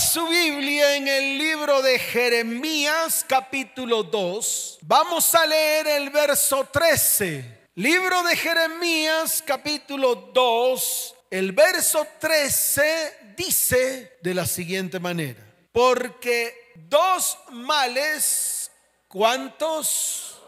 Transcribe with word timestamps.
su 0.00 0.26
Biblia 0.26 0.96
en 0.96 1.06
el 1.06 1.36
libro 1.36 1.82
de 1.82 1.98
Jeremías 1.98 3.24
capítulo 3.28 4.02
2, 4.02 4.78
vamos 4.80 5.34
a 5.34 5.44
leer 5.44 5.86
el 5.88 6.08
verso 6.08 6.64
13. 6.64 7.68
Libro 7.74 8.22
de 8.22 8.34
Jeremías 8.34 9.44
capítulo 9.46 10.14
2, 10.32 11.14
el 11.30 11.52
verso 11.52 12.06
13 12.18 13.34
dice 13.36 14.16
de 14.22 14.32
la 14.32 14.46
siguiente 14.46 14.98
manera, 14.98 15.44
porque 15.70 16.72
dos 16.88 17.36
males, 17.50 18.70
¿cuántos? 19.06 20.40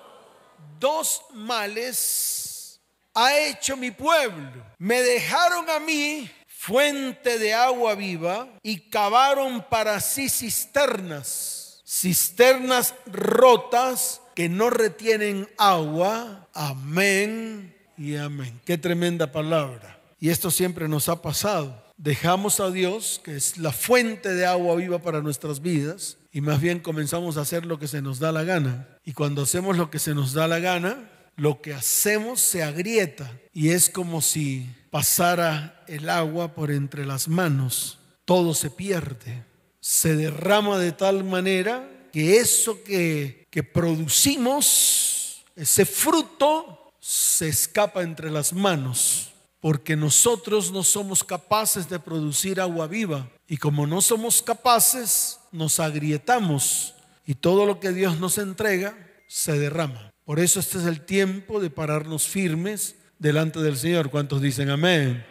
Dos 0.78 1.26
males 1.32 2.80
ha 3.12 3.36
hecho 3.38 3.76
mi 3.76 3.90
pueblo. 3.90 4.64
Me 4.78 5.02
dejaron 5.02 5.68
a 5.68 5.78
mí 5.78 6.30
fuente 6.62 7.40
de 7.40 7.54
agua 7.54 7.96
viva 7.96 8.48
y 8.62 8.88
cavaron 8.88 9.66
para 9.68 9.98
sí 9.98 10.28
cisternas, 10.28 11.82
cisternas 11.84 12.94
rotas 13.06 14.20
que 14.36 14.48
no 14.48 14.70
retienen 14.70 15.48
agua. 15.58 16.48
Amén 16.54 17.74
y 17.98 18.14
amén. 18.14 18.60
Qué 18.64 18.78
tremenda 18.78 19.32
palabra. 19.32 19.98
Y 20.20 20.28
esto 20.28 20.52
siempre 20.52 20.86
nos 20.86 21.08
ha 21.08 21.20
pasado. 21.20 21.82
Dejamos 21.96 22.60
a 22.60 22.70
Dios, 22.70 23.20
que 23.24 23.34
es 23.34 23.58
la 23.58 23.72
fuente 23.72 24.32
de 24.32 24.46
agua 24.46 24.76
viva 24.76 25.00
para 25.00 25.20
nuestras 25.20 25.62
vidas, 25.62 26.16
y 26.32 26.42
más 26.42 26.60
bien 26.60 26.78
comenzamos 26.78 27.38
a 27.38 27.40
hacer 27.40 27.66
lo 27.66 27.80
que 27.80 27.88
se 27.88 28.02
nos 28.02 28.20
da 28.20 28.30
la 28.30 28.44
gana. 28.44 28.86
Y 29.04 29.14
cuando 29.14 29.42
hacemos 29.42 29.76
lo 29.76 29.90
que 29.90 29.98
se 29.98 30.14
nos 30.14 30.32
da 30.32 30.46
la 30.46 30.60
gana, 30.60 31.10
lo 31.34 31.60
que 31.60 31.74
hacemos 31.74 32.40
se 32.40 32.62
agrieta 32.62 33.32
y 33.52 33.70
es 33.70 33.90
como 33.90 34.20
si 34.22 34.68
pasara 34.92 35.82
el 35.88 36.10
agua 36.10 36.54
por 36.54 36.70
entre 36.70 37.06
las 37.06 37.26
manos. 37.26 37.98
Todo 38.26 38.52
se 38.52 38.70
pierde, 38.70 39.42
se 39.80 40.14
derrama 40.14 40.76
de 40.76 40.92
tal 40.92 41.24
manera 41.24 41.88
que 42.12 42.36
eso 42.36 42.84
que, 42.84 43.46
que 43.50 43.62
producimos, 43.62 45.44
ese 45.56 45.86
fruto, 45.86 46.92
se 47.00 47.48
escapa 47.48 48.02
entre 48.02 48.30
las 48.30 48.52
manos, 48.52 49.32
porque 49.60 49.96
nosotros 49.96 50.70
no 50.70 50.82
somos 50.82 51.24
capaces 51.24 51.88
de 51.88 51.98
producir 51.98 52.60
agua 52.60 52.86
viva. 52.86 53.30
Y 53.48 53.56
como 53.56 53.86
no 53.86 54.02
somos 54.02 54.42
capaces, 54.42 55.40
nos 55.52 55.80
agrietamos 55.80 56.94
y 57.26 57.34
todo 57.34 57.64
lo 57.64 57.80
que 57.80 57.92
Dios 57.92 58.20
nos 58.20 58.36
entrega 58.36 58.94
se 59.26 59.58
derrama. 59.58 60.12
Por 60.26 60.38
eso 60.38 60.60
este 60.60 60.76
es 60.76 60.84
el 60.84 61.00
tiempo 61.00 61.60
de 61.60 61.70
pararnos 61.70 62.28
firmes 62.28 62.96
delante 63.22 63.60
del 63.60 63.78
Señor. 63.78 64.10
¿Cuántos 64.10 64.42
dicen 64.42 64.68
amén? 64.68 65.24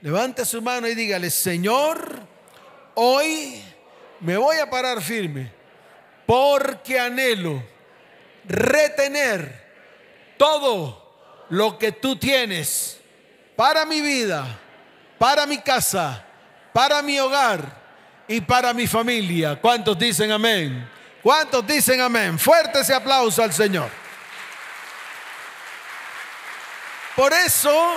Levante 0.00 0.46
su 0.46 0.62
mano 0.62 0.88
y 0.88 0.94
dígale, 0.94 1.28
Señor, 1.28 2.18
hoy 2.94 3.62
me 4.20 4.38
voy 4.38 4.56
a 4.56 4.70
parar 4.70 5.02
firme 5.02 5.52
porque 6.24 6.98
anhelo 6.98 7.62
retener 8.46 9.62
todo 10.38 11.44
lo 11.50 11.78
que 11.78 11.92
tú 11.92 12.16
tienes 12.16 12.98
para 13.54 13.84
mi 13.84 14.00
vida, 14.00 14.58
para 15.18 15.46
mi 15.46 15.58
casa, 15.58 16.24
para 16.72 17.02
mi 17.02 17.18
hogar 17.18 17.82
y 18.26 18.40
para 18.40 18.72
mi 18.72 18.86
familia. 18.86 19.60
¿Cuántos 19.60 19.98
dicen 19.98 20.32
amén? 20.32 20.88
¿Cuántos 21.22 21.66
dicen 21.66 22.00
amén? 22.00 22.38
Fuerte 22.38 22.80
ese 22.80 22.94
aplauso 22.94 23.42
al 23.42 23.52
Señor. 23.52 24.03
Por 27.16 27.32
eso, 27.32 27.94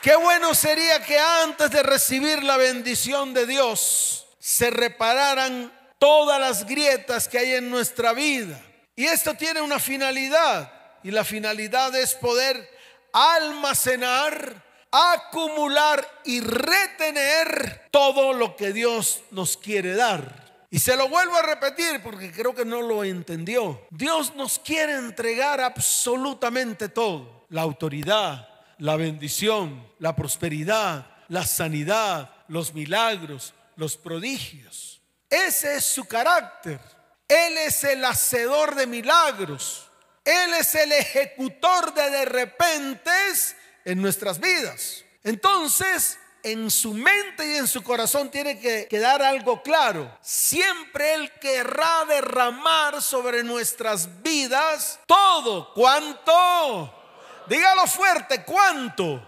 qué 0.00 0.14
bueno 0.14 0.54
sería 0.54 1.02
que 1.02 1.18
antes 1.18 1.72
de 1.72 1.82
recibir 1.82 2.44
la 2.44 2.56
bendición 2.56 3.34
de 3.34 3.46
Dios 3.46 4.26
se 4.38 4.70
repararan 4.70 5.72
todas 5.98 6.38
las 6.38 6.66
grietas 6.66 7.26
que 7.26 7.38
hay 7.38 7.54
en 7.54 7.70
nuestra 7.70 8.12
vida. 8.12 8.62
Y 8.94 9.06
esto 9.06 9.34
tiene 9.34 9.60
una 9.60 9.80
finalidad, 9.80 10.72
y 11.02 11.10
la 11.10 11.24
finalidad 11.24 11.92
es 11.96 12.14
poder 12.14 12.70
almacenar, 13.12 14.54
acumular 14.92 16.06
y 16.24 16.40
retener 16.42 17.88
todo 17.90 18.34
lo 18.34 18.54
que 18.54 18.72
Dios 18.72 19.22
nos 19.32 19.56
quiere 19.56 19.96
dar. 19.96 20.44
Y 20.70 20.78
se 20.78 20.94
lo 20.94 21.08
vuelvo 21.08 21.36
a 21.36 21.42
repetir 21.42 22.00
porque 22.04 22.30
creo 22.30 22.54
que 22.54 22.64
no 22.64 22.82
lo 22.82 23.02
entendió. 23.02 23.84
Dios 23.90 24.36
nos 24.36 24.60
quiere 24.60 24.92
entregar 24.92 25.60
absolutamente 25.60 26.88
todo 26.88 27.34
la 27.54 27.62
autoridad, 27.62 28.48
la 28.78 28.96
bendición, 28.96 29.88
la 30.00 30.16
prosperidad, 30.16 31.06
la 31.28 31.46
sanidad, 31.46 32.28
los 32.48 32.74
milagros, 32.74 33.54
los 33.76 33.96
prodigios. 33.96 35.00
Ese 35.30 35.76
es 35.76 35.84
su 35.84 36.04
carácter. 36.04 36.80
Él 37.28 37.56
es 37.58 37.84
el 37.84 38.04
hacedor 38.04 38.74
de 38.74 38.88
milagros. 38.88 39.88
Él 40.24 40.52
es 40.58 40.74
el 40.74 40.90
ejecutor 40.90 41.94
de 41.94 42.10
de 42.10 42.24
repentes 42.24 43.54
en 43.84 44.02
nuestras 44.02 44.40
vidas. 44.40 45.04
Entonces, 45.22 46.18
en 46.42 46.68
su 46.72 46.92
mente 46.92 47.52
y 47.52 47.54
en 47.58 47.68
su 47.68 47.84
corazón 47.84 48.32
tiene 48.32 48.58
que 48.58 48.88
quedar 48.88 49.22
algo 49.22 49.62
claro. 49.62 50.18
Siempre 50.22 51.14
Él 51.14 51.30
querrá 51.40 52.04
derramar 52.06 53.00
sobre 53.00 53.44
nuestras 53.44 54.08
vidas 54.24 54.98
todo. 55.06 55.72
¿Cuánto? 55.72 57.03
Dígalo 57.46 57.86
fuerte, 57.86 58.42
¿cuánto? 58.44 59.22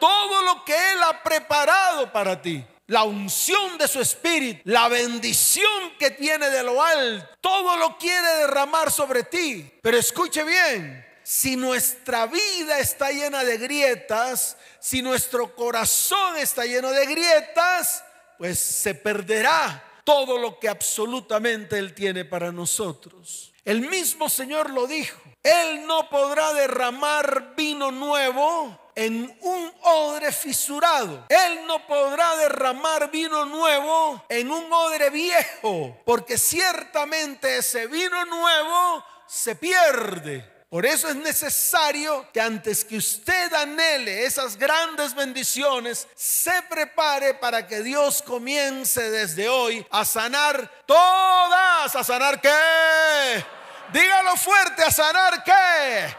Todo 0.00 0.42
lo 0.42 0.64
que 0.64 0.74
Él 0.92 1.02
ha 1.02 1.22
preparado 1.22 2.12
para 2.12 2.40
ti. 2.40 2.64
La 2.88 3.02
unción 3.02 3.78
de 3.78 3.88
su 3.88 4.00
espíritu, 4.00 4.60
la 4.64 4.88
bendición 4.88 5.92
que 5.98 6.12
tiene 6.12 6.50
de 6.50 6.62
lo 6.62 6.80
alto, 6.80 7.28
todo 7.40 7.76
lo 7.76 7.98
quiere 7.98 8.28
derramar 8.36 8.92
sobre 8.92 9.24
ti. 9.24 9.72
Pero 9.82 9.96
escuche 9.96 10.44
bien, 10.44 11.04
si 11.24 11.56
nuestra 11.56 12.26
vida 12.26 12.78
está 12.78 13.10
llena 13.10 13.42
de 13.42 13.58
grietas, 13.58 14.56
si 14.78 15.02
nuestro 15.02 15.56
corazón 15.56 16.36
está 16.36 16.64
lleno 16.64 16.90
de 16.92 17.06
grietas, 17.06 18.04
pues 18.38 18.60
se 18.60 18.94
perderá 18.94 19.82
todo 20.04 20.38
lo 20.38 20.60
que 20.60 20.68
absolutamente 20.68 21.78
Él 21.78 21.94
tiene 21.94 22.24
para 22.24 22.52
nosotros. 22.52 23.52
El 23.64 23.80
mismo 23.80 24.28
Señor 24.28 24.70
lo 24.70 24.86
dijo. 24.86 25.20
Él 25.46 25.86
no 25.86 26.10
podrá 26.10 26.52
derramar 26.54 27.54
vino 27.54 27.92
nuevo 27.92 28.76
en 28.96 29.38
un 29.42 29.72
odre 29.82 30.32
fisurado. 30.32 31.24
Él 31.28 31.64
no 31.68 31.86
podrá 31.86 32.34
derramar 32.34 33.12
vino 33.12 33.44
nuevo 33.44 34.24
en 34.28 34.50
un 34.50 34.72
odre 34.72 35.10
viejo, 35.10 35.96
porque 36.04 36.36
ciertamente 36.36 37.58
ese 37.58 37.86
vino 37.86 38.24
nuevo 38.24 39.04
se 39.28 39.54
pierde. 39.54 40.56
Por 40.68 40.84
eso 40.84 41.08
es 41.08 41.14
necesario 41.14 42.26
que 42.32 42.40
antes 42.40 42.84
que 42.84 42.96
usted 42.96 43.54
anhele 43.54 44.24
esas 44.24 44.56
grandes 44.56 45.14
bendiciones, 45.14 46.08
se 46.16 46.60
prepare 46.62 47.34
para 47.34 47.68
que 47.68 47.82
Dios 47.82 48.20
comience 48.20 49.10
desde 49.12 49.48
hoy 49.48 49.86
a 49.90 50.04
sanar 50.04 50.68
todas, 50.86 51.94
a 51.94 52.02
sanar 52.02 52.40
qué? 52.40 53.44
Dígalo 53.92 54.36
fuerte, 54.36 54.82
a 54.82 54.90
sanar 54.90 55.42
qué? 55.44 56.14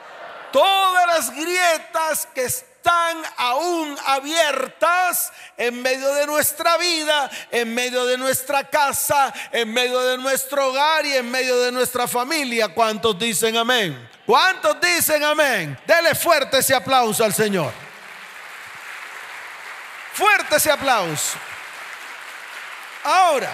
Todas 0.51 1.07
las 1.07 1.31
grietas 1.31 2.27
que 2.33 2.45
están 2.45 3.21
aún 3.35 3.97
abiertas 4.05 5.31
en 5.57 5.81
medio 5.81 6.13
de 6.13 6.25
nuestra 6.25 6.77
vida, 6.77 7.29
en 7.51 7.73
medio 7.73 8.05
de 8.05 8.17
nuestra 8.17 8.63
casa, 8.63 9.33
en 9.51 9.73
medio 9.73 9.99
de 10.01 10.17
nuestro 10.17 10.69
hogar 10.69 11.05
y 11.05 11.15
en 11.15 11.29
medio 11.29 11.59
de 11.59 11.71
nuestra 11.71 12.07
familia. 12.07 12.69
¿Cuántos 12.69 13.19
dicen 13.19 13.57
amén? 13.57 14.09
¿Cuántos 14.25 14.79
dicen 14.79 15.23
amén? 15.23 15.77
Dele 15.85 16.15
fuerte 16.15 16.59
ese 16.59 16.73
aplauso 16.73 17.23
al 17.25 17.33
Señor. 17.33 17.73
Fuerte 20.13 20.55
ese 20.55 20.71
aplauso. 20.71 21.37
Ahora, 23.03 23.51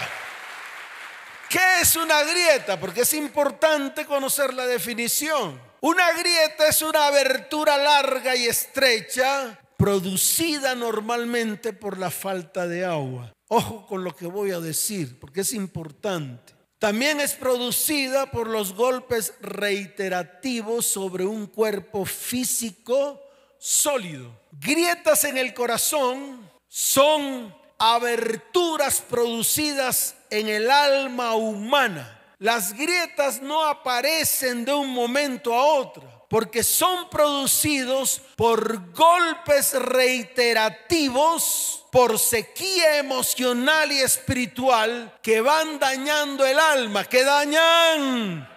¿Qué 1.48 1.80
es 1.80 1.96
una 1.96 2.22
grieta? 2.22 2.78
Porque 2.78 3.02
es 3.02 3.14
importante 3.14 4.06
conocer 4.06 4.54
la 4.54 4.66
definición. 4.66 5.60
Una 5.80 6.12
grieta 6.12 6.66
es 6.68 6.82
una 6.82 7.06
abertura 7.06 7.76
larga 7.76 8.34
y 8.34 8.46
estrecha 8.46 9.60
producida 9.76 10.74
normalmente 10.74 11.72
por 11.72 11.98
la 11.98 12.10
falta 12.10 12.66
de 12.66 12.84
agua. 12.84 13.32
Ojo 13.48 13.86
con 13.86 14.02
lo 14.02 14.16
que 14.16 14.26
voy 14.26 14.50
a 14.52 14.60
decir, 14.60 15.20
porque 15.20 15.42
es 15.42 15.52
importante. 15.52 16.54
También 16.78 17.20
es 17.20 17.34
producida 17.34 18.30
por 18.30 18.48
los 18.48 18.74
golpes 18.74 19.34
reiterativos 19.40 20.86
sobre 20.86 21.24
un 21.24 21.46
cuerpo 21.46 22.04
físico 22.04 23.20
sólido. 23.58 24.38
Grietas 24.52 25.24
en 25.24 25.38
el 25.38 25.54
corazón 25.54 26.50
son 26.68 27.54
aberturas 27.78 29.00
producidas 29.00 30.14
en 30.30 30.48
el 30.48 30.70
alma 30.70 31.34
humana. 31.34 32.20
Las 32.38 32.72
grietas 32.72 33.40
no 33.40 33.64
aparecen 33.64 34.64
de 34.64 34.74
un 34.74 34.90
momento 34.90 35.54
a 35.54 35.64
otro. 35.64 36.12
porque 36.28 36.64
son 36.64 37.08
producidos 37.10 38.20
por 38.34 38.92
golpes 38.92 39.72
reiterativos, 39.74 41.86
por 41.92 42.18
sequía 42.18 42.96
emocional 42.96 43.92
y 43.92 44.00
espiritual 44.00 45.16
que 45.22 45.40
van 45.40 45.78
dañando 45.78 46.44
el 46.44 46.58
alma, 46.58 47.04
que 47.04 47.22
dañan. 47.22 48.48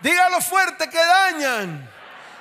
Dígalo 0.00 0.40
fuerte, 0.40 0.88
que 0.88 0.96
dañan. 0.96 1.90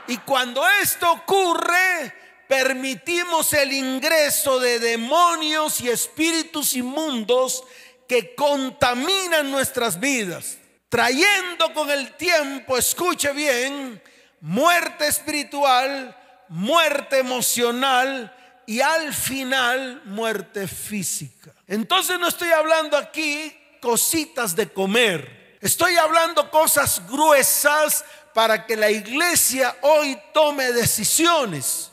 Y 0.08 0.18
cuando 0.20 0.66
esto 0.82 1.12
ocurre, 1.12 2.14
permitimos 2.48 3.54
el 3.54 3.74
ingreso 3.74 4.60
de 4.60 4.80
demonios 4.80 5.82
y 5.82 5.90
espíritus 5.90 6.76
inmundos 6.76 7.64
que 8.08 8.36
contaminan 8.36 9.50
nuestras 9.52 10.00
vidas, 10.00 10.58
trayendo 10.90 11.74
con 11.74 11.90
el 11.90 12.16
tiempo, 12.18 12.78
escuche 12.78 13.32
bien, 13.34 14.02
muerte 14.42 15.08
espiritual, 15.08 16.16
muerte 16.50 17.20
emocional 17.20 18.32
y 18.68 18.82
al 18.82 19.14
final 19.14 20.04
muerte 20.06 20.68
física. 20.68 21.54
Entonces 21.68 22.20
no 22.20 22.28
estoy 22.28 22.50
hablando 22.50 22.98
aquí 22.98 23.56
cositas 23.82 24.56
de 24.56 24.70
comer, 24.70 25.58
estoy 25.62 25.96
hablando 25.96 26.50
cosas 26.52 27.02
gruesas 27.08 28.06
para 28.34 28.66
que 28.66 28.76
la 28.76 28.92
iglesia 28.92 29.76
hoy 29.82 30.20
tome 30.34 30.72
decisiones. 30.74 31.92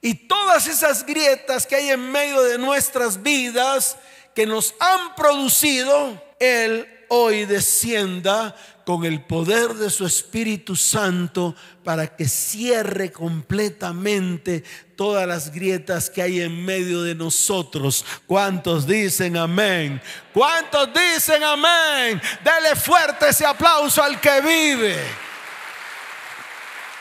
Y 0.00 0.14
todas 0.14 0.66
esas 0.66 1.04
grietas 1.04 1.66
que 1.66 1.76
hay 1.76 1.90
en 1.90 2.12
medio 2.12 2.42
de 2.42 2.58
nuestras 2.58 3.22
vidas 3.22 3.96
que 4.34 4.46
nos 4.46 4.74
han 4.78 5.14
producido, 5.16 6.22
Él 6.38 6.86
hoy 7.08 7.44
descienda 7.46 8.54
con 8.84 9.04
el 9.04 9.22
poder 9.22 9.74
de 9.74 9.90
su 9.90 10.06
Espíritu 10.06 10.76
Santo 10.76 11.54
para 11.84 12.06
que 12.16 12.26
cierre 12.26 13.10
completamente 13.12 14.62
todas 14.96 15.26
las 15.26 15.52
grietas 15.52 16.08
que 16.08 16.22
hay 16.22 16.40
en 16.40 16.64
medio 16.64 17.02
de 17.02 17.14
nosotros. 17.14 18.04
¿Cuántos 18.26 18.86
dicen 18.86 19.36
amén? 19.36 20.00
¿Cuántos 20.32 20.88
dicen 20.94 21.42
amén? 21.42 22.20
Dele 22.42 22.76
fuerte 22.76 23.28
ese 23.28 23.44
aplauso 23.44 24.02
al 24.02 24.20
que 24.20 24.40
vive. 24.40 24.96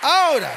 Ahora, 0.01 0.51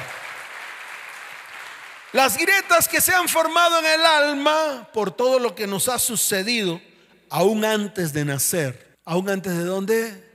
las 2.13 2.37
grietas 2.37 2.89
que 2.89 3.01
se 3.01 3.13
han 3.13 3.29
formado 3.29 3.79
en 3.79 3.87
el 3.87 4.05
alma 4.05 4.89
por 4.93 5.13
todo 5.13 5.39
lo 5.39 5.55
que 5.55 5.67
nos 5.67 5.89
ha 5.89 5.99
sucedido, 5.99 6.81
aún 7.29 7.65
antes 7.65 8.13
de 8.13 8.25
nacer. 8.25 8.91
¿Aún 9.05 9.29
antes 9.29 9.57
de 9.57 9.65
dónde? 9.65 10.31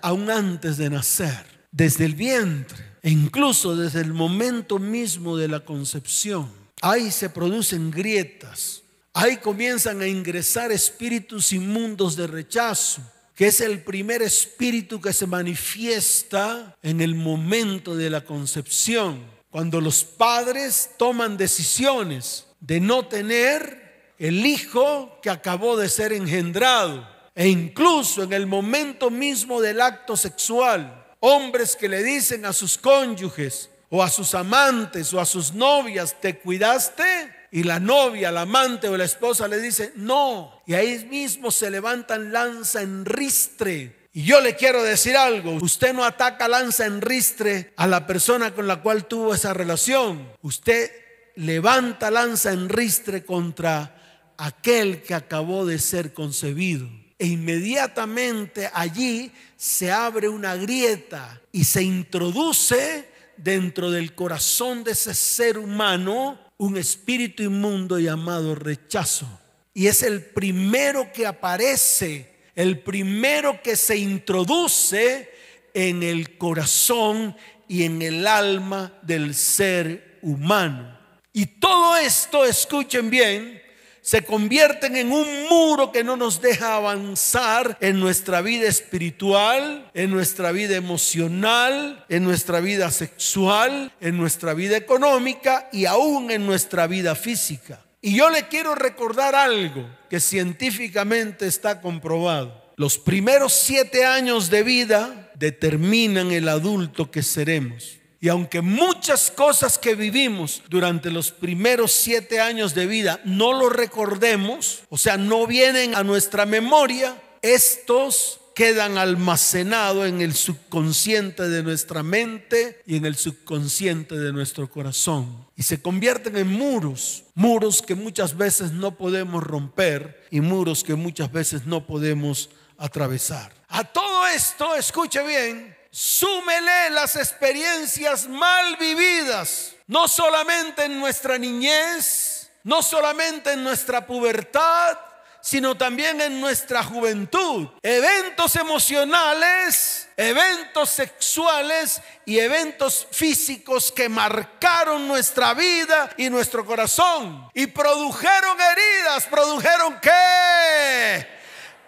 Aún 0.00 0.30
antes 0.30 0.76
de 0.76 0.90
nacer. 0.90 1.44
Desde 1.70 2.04
el 2.04 2.14
vientre 2.14 2.94
e 3.02 3.10
incluso 3.10 3.76
desde 3.76 4.00
el 4.00 4.14
momento 4.14 4.78
mismo 4.78 5.36
de 5.36 5.48
la 5.48 5.60
concepción. 5.60 6.50
Ahí 6.80 7.10
se 7.10 7.28
producen 7.28 7.90
grietas. 7.90 8.82
Ahí 9.12 9.36
comienzan 9.36 10.00
a 10.00 10.06
ingresar 10.06 10.72
espíritus 10.72 11.52
inmundos 11.52 12.16
de 12.16 12.26
rechazo, 12.26 13.02
que 13.34 13.46
es 13.46 13.60
el 13.60 13.82
primer 13.82 14.22
espíritu 14.22 15.00
que 15.00 15.12
se 15.12 15.26
manifiesta 15.26 16.76
en 16.82 17.00
el 17.00 17.14
momento 17.14 17.94
de 17.94 18.10
la 18.10 18.24
concepción 18.24 19.34
cuando 19.54 19.80
los 19.80 20.02
padres 20.02 20.90
toman 20.98 21.36
decisiones 21.36 22.44
de 22.58 22.80
no 22.80 23.06
tener 23.06 24.12
el 24.18 24.44
hijo 24.44 25.20
que 25.22 25.30
acabó 25.30 25.76
de 25.76 25.88
ser 25.88 26.12
engendrado. 26.12 27.08
E 27.36 27.46
incluso 27.46 28.24
en 28.24 28.32
el 28.32 28.48
momento 28.48 29.10
mismo 29.10 29.60
del 29.60 29.80
acto 29.80 30.16
sexual, 30.16 31.06
hombres 31.20 31.76
que 31.76 31.88
le 31.88 32.02
dicen 32.02 32.44
a 32.44 32.52
sus 32.52 32.76
cónyuges 32.76 33.70
o 33.90 34.02
a 34.02 34.10
sus 34.10 34.34
amantes 34.34 35.14
o 35.14 35.20
a 35.20 35.24
sus 35.24 35.54
novias, 35.54 36.16
¿te 36.20 36.36
cuidaste? 36.40 37.04
Y 37.52 37.62
la 37.62 37.78
novia, 37.78 38.32
la 38.32 38.40
amante 38.40 38.88
o 38.88 38.96
la 38.96 39.04
esposa 39.04 39.46
le 39.46 39.60
dice, 39.60 39.92
no. 39.94 40.62
Y 40.66 40.74
ahí 40.74 41.06
mismo 41.08 41.52
se 41.52 41.70
levantan 41.70 42.32
lanza 42.32 42.82
en 42.82 43.04
ristre 43.04 44.03
y 44.16 44.22
yo 44.22 44.40
le 44.40 44.54
quiero 44.54 44.84
decir 44.84 45.16
algo, 45.16 45.54
usted 45.60 45.92
no 45.92 46.04
ataca 46.04 46.46
lanza 46.46 46.86
en 46.86 47.00
ristre 47.00 47.72
a 47.76 47.88
la 47.88 48.06
persona 48.06 48.54
con 48.54 48.68
la 48.68 48.80
cual 48.80 49.06
tuvo 49.06 49.34
esa 49.34 49.52
relación. 49.52 50.28
Usted 50.40 50.88
levanta 51.34 52.12
lanza 52.12 52.52
en 52.52 52.68
ristre 52.68 53.24
contra 53.24 54.32
aquel 54.38 55.02
que 55.02 55.14
acabó 55.14 55.66
de 55.66 55.80
ser 55.80 56.12
concebido. 56.12 56.88
E 57.18 57.26
inmediatamente 57.26 58.70
allí 58.72 59.32
se 59.56 59.90
abre 59.90 60.28
una 60.28 60.54
grieta 60.54 61.40
y 61.50 61.64
se 61.64 61.82
introduce 61.82 63.08
dentro 63.36 63.90
del 63.90 64.14
corazón 64.14 64.84
de 64.84 64.92
ese 64.92 65.12
ser 65.12 65.58
humano 65.58 66.38
un 66.56 66.76
espíritu 66.76 67.42
inmundo 67.42 67.98
llamado 67.98 68.54
rechazo. 68.54 69.26
Y 69.72 69.88
es 69.88 70.04
el 70.04 70.24
primero 70.24 71.12
que 71.12 71.26
aparece 71.26 72.33
el 72.54 72.80
primero 72.80 73.60
que 73.62 73.76
se 73.76 73.96
introduce 73.96 75.30
en 75.72 76.02
el 76.02 76.38
corazón 76.38 77.36
y 77.68 77.84
en 77.84 78.02
el 78.02 78.26
alma 78.26 78.92
del 79.02 79.34
ser 79.34 80.18
humano. 80.22 80.98
Y 81.32 81.46
todo 81.46 81.96
esto, 81.96 82.44
escuchen 82.44 83.10
bien, 83.10 83.60
se 84.00 84.22
convierten 84.22 84.96
en 84.96 85.10
un 85.10 85.48
muro 85.48 85.90
que 85.90 86.04
no 86.04 86.16
nos 86.16 86.40
deja 86.40 86.76
avanzar 86.76 87.78
en 87.80 87.98
nuestra 87.98 88.42
vida 88.42 88.68
espiritual, 88.68 89.90
en 89.94 90.10
nuestra 90.10 90.52
vida 90.52 90.76
emocional, 90.76 92.04
en 92.08 92.22
nuestra 92.22 92.60
vida 92.60 92.90
sexual, 92.90 93.92
en 94.00 94.16
nuestra 94.16 94.52
vida 94.52 94.76
económica 94.76 95.70
y 95.72 95.86
aún 95.86 96.30
en 96.30 96.46
nuestra 96.46 96.86
vida 96.86 97.14
física. 97.14 97.83
Y 98.06 98.14
yo 98.14 98.28
le 98.28 98.48
quiero 98.48 98.74
recordar 98.74 99.34
algo 99.34 99.88
que 100.10 100.20
científicamente 100.20 101.46
está 101.46 101.80
comprobado. 101.80 102.62
Los 102.76 102.98
primeros 102.98 103.54
siete 103.54 104.04
años 104.04 104.50
de 104.50 104.62
vida 104.62 105.32
determinan 105.36 106.30
el 106.30 106.50
adulto 106.50 107.10
que 107.10 107.22
seremos. 107.22 107.96
Y 108.20 108.28
aunque 108.28 108.60
muchas 108.60 109.30
cosas 109.30 109.78
que 109.78 109.94
vivimos 109.94 110.62
durante 110.68 111.10
los 111.10 111.32
primeros 111.32 111.92
siete 111.92 112.42
años 112.42 112.74
de 112.74 112.84
vida 112.84 113.22
no 113.24 113.54
lo 113.54 113.70
recordemos, 113.70 114.82
o 114.90 114.98
sea, 114.98 115.16
no 115.16 115.46
vienen 115.46 115.94
a 115.94 116.04
nuestra 116.04 116.44
memoria, 116.44 117.16
estos 117.40 118.38
quedan 118.54 118.98
almacenados 118.98 120.06
en 120.06 120.20
el 120.20 120.34
subconsciente 120.34 121.48
de 121.48 121.62
nuestra 121.62 122.02
mente 122.02 122.82
y 122.86 122.96
en 122.96 123.06
el 123.06 123.16
subconsciente 123.16 124.16
de 124.16 124.32
nuestro 124.32 124.70
corazón. 124.70 125.46
Y 125.56 125.64
se 125.64 125.82
convierten 125.82 126.36
en 126.36 126.48
muros, 126.48 127.24
muros 127.34 127.82
que 127.82 127.94
muchas 127.94 128.36
veces 128.36 128.72
no 128.72 128.96
podemos 128.96 129.42
romper 129.42 130.24
y 130.30 130.40
muros 130.40 130.84
que 130.84 130.94
muchas 130.94 131.32
veces 131.32 131.66
no 131.66 131.84
podemos 131.86 132.50
atravesar. 132.78 133.52
A 133.68 133.84
todo 133.84 134.26
esto, 134.28 134.74
escuche 134.76 135.24
bien, 135.26 135.76
súmele 135.90 136.90
las 136.90 137.16
experiencias 137.16 138.28
mal 138.28 138.76
vividas, 138.76 139.74
no 139.86 140.06
solamente 140.06 140.84
en 140.84 140.98
nuestra 141.00 141.38
niñez, 141.38 142.50
no 142.62 142.82
solamente 142.82 143.52
en 143.52 143.64
nuestra 143.64 144.06
pubertad, 144.06 144.96
sino 145.44 145.76
también 145.76 146.22
en 146.22 146.40
nuestra 146.40 146.82
juventud. 146.82 147.68
Eventos 147.82 148.56
emocionales, 148.56 150.08
eventos 150.16 150.88
sexuales 150.88 152.00
y 152.24 152.38
eventos 152.38 153.06
físicos 153.12 153.92
que 153.92 154.08
marcaron 154.08 155.06
nuestra 155.06 155.52
vida 155.52 156.08
y 156.16 156.30
nuestro 156.30 156.64
corazón. 156.64 157.50
Y 157.52 157.66
produjeron 157.66 158.56
heridas, 158.58 159.26
produjeron 159.26 160.00
qué? 160.00 161.28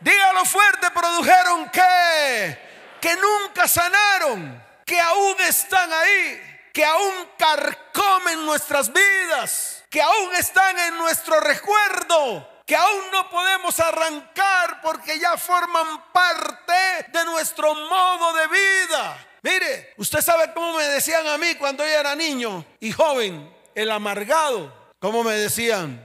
Dígalo 0.00 0.44
fuerte, 0.44 0.90
produjeron 0.90 1.70
qué? 1.70 2.58
Que 3.00 3.16
nunca 3.16 3.66
sanaron, 3.66 4.62
que 4.84 5.00
aún 5.00 5.34
están 5.48 5.90
ahí, 5.94 6.42
que 6.74 6.84
aún 6.84 7.30
carcomen 7.38 8.44
nuestras 8.44 8.92
vidas, 8.92 9.82
que 9.88 10.02
aún 10.02 10.34
están 10.34 10.78
en 10.78 10.98
nuestro 10.98 11.40
recuerdo 11.40 12.55
que 12.66 12.74
aún 12.74 13.10
no 13.12 13.30
podemos 13.30 13.78
arrancar 13.78 14.80
porque 14.82 15.18
ya 15.20 15.36
forman 15.36 16.10
parte 16.12 16.72
de 17.12 17.24
nuestro 17.24 17.72
modo 17.74 18.34
de 18.34 18.46
vida. 18.48 19.26
Mire, 19.42 19.94
usted 19.96 20.20
sabe 20.20 20.52
cómo 20.52 20.76
me 20.76 20.82
decían 20.88 21.24
a 21.28 21.38
mí 21.38 21.54
cuando 21.54 21.84
yo 21.84 21.90
era 21.90 22.16
niño 22.16 22.64
y 22.80 22.90
joven, 22.90 23.54
el 23.72 23.90
amargado. 23.92 24.74
¿Cómo 24.98 25.22
me 25.22 25.34
decían? 25.34 26.04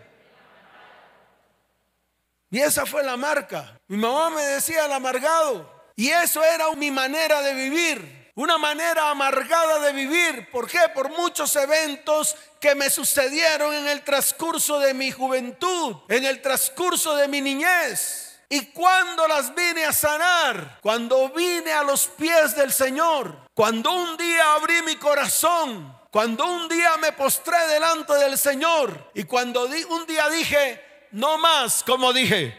Y 2.52 2.60
esa 2.60 2.86
fue 2.86 3.02
la 3.04 3.18
marca. 3.18 3.80
Mi 3.88 3.98
mamá 3.98 4.30
me 4.30 4.44
decía 4.44 4.86
el 4.86 4.92
amargado. 4.92 5.82
Y 5.96 6.10
eso 6.10 6.44
era 6.44 6.70
mi 6.74 6.92
manera 6.92 7.42
de 7.42 7.56
vivir 7.56 8.21
una 8.36 8.58
manera 8.58 9.10
amargada 9.10 9.80
de 9.80 9.94
vivir. 9.94 10.50
¿Por 10.52 10.70
qué? 10.70 10.80
Por 10.94 11.10
muchos 11.10 11.56
eventos 11.56 12.36
que 12.60 12.76
me 12.76 12.90
sucedieron 12.90 13.74
en 13.74 13.88
el 13.88 14.04
transcurso 14.04 14.80
de 14.80 14.94
mi 14.94 15.12
juventud, 15.12 15.98
en 16.10 16.26
el 16.26 16.42
transcurso 16.42 17.16
de 17.16 17.28
mi 17.28 17.42
niñez. 17.42 18.40
¿Y 18.50 18.66
cuando 18.74 19.28
las 19.30 19.56
vine 19.56 19.86
a 19.86 19.94
sanar? 19.94 20.80
Cuando 20.82 21.30
vine 21.30 21.72
a 21.72 21.84
los 21.84 22.08
pies 22.08 22.54
del 22.54 22.74
Señor. 22.74 23.50
Cuando 23.54 23.92
un 23.94 24.18
día 24.18 24.56
abrí 24.56 24.82
mi 24.82 24.98
corazón. 24.98 25.98
Cuando 26.12 26.46
un 26.46 26.68
día 26.68 26.98
me 26.98 27.14
postré 27.14 27.58
delante 27.68 28.14
del 28.16 28.38
Señor. 28.38 29.12
Y 29.14 29.24
cuando 29.24 29.64
un 29.64 30.06
día 30.06 30.28
dije, 30.30 31.08
no 31.12 31.38
más, 31.38 31.82
como 31.84 32.12
dije. 32.12 32.58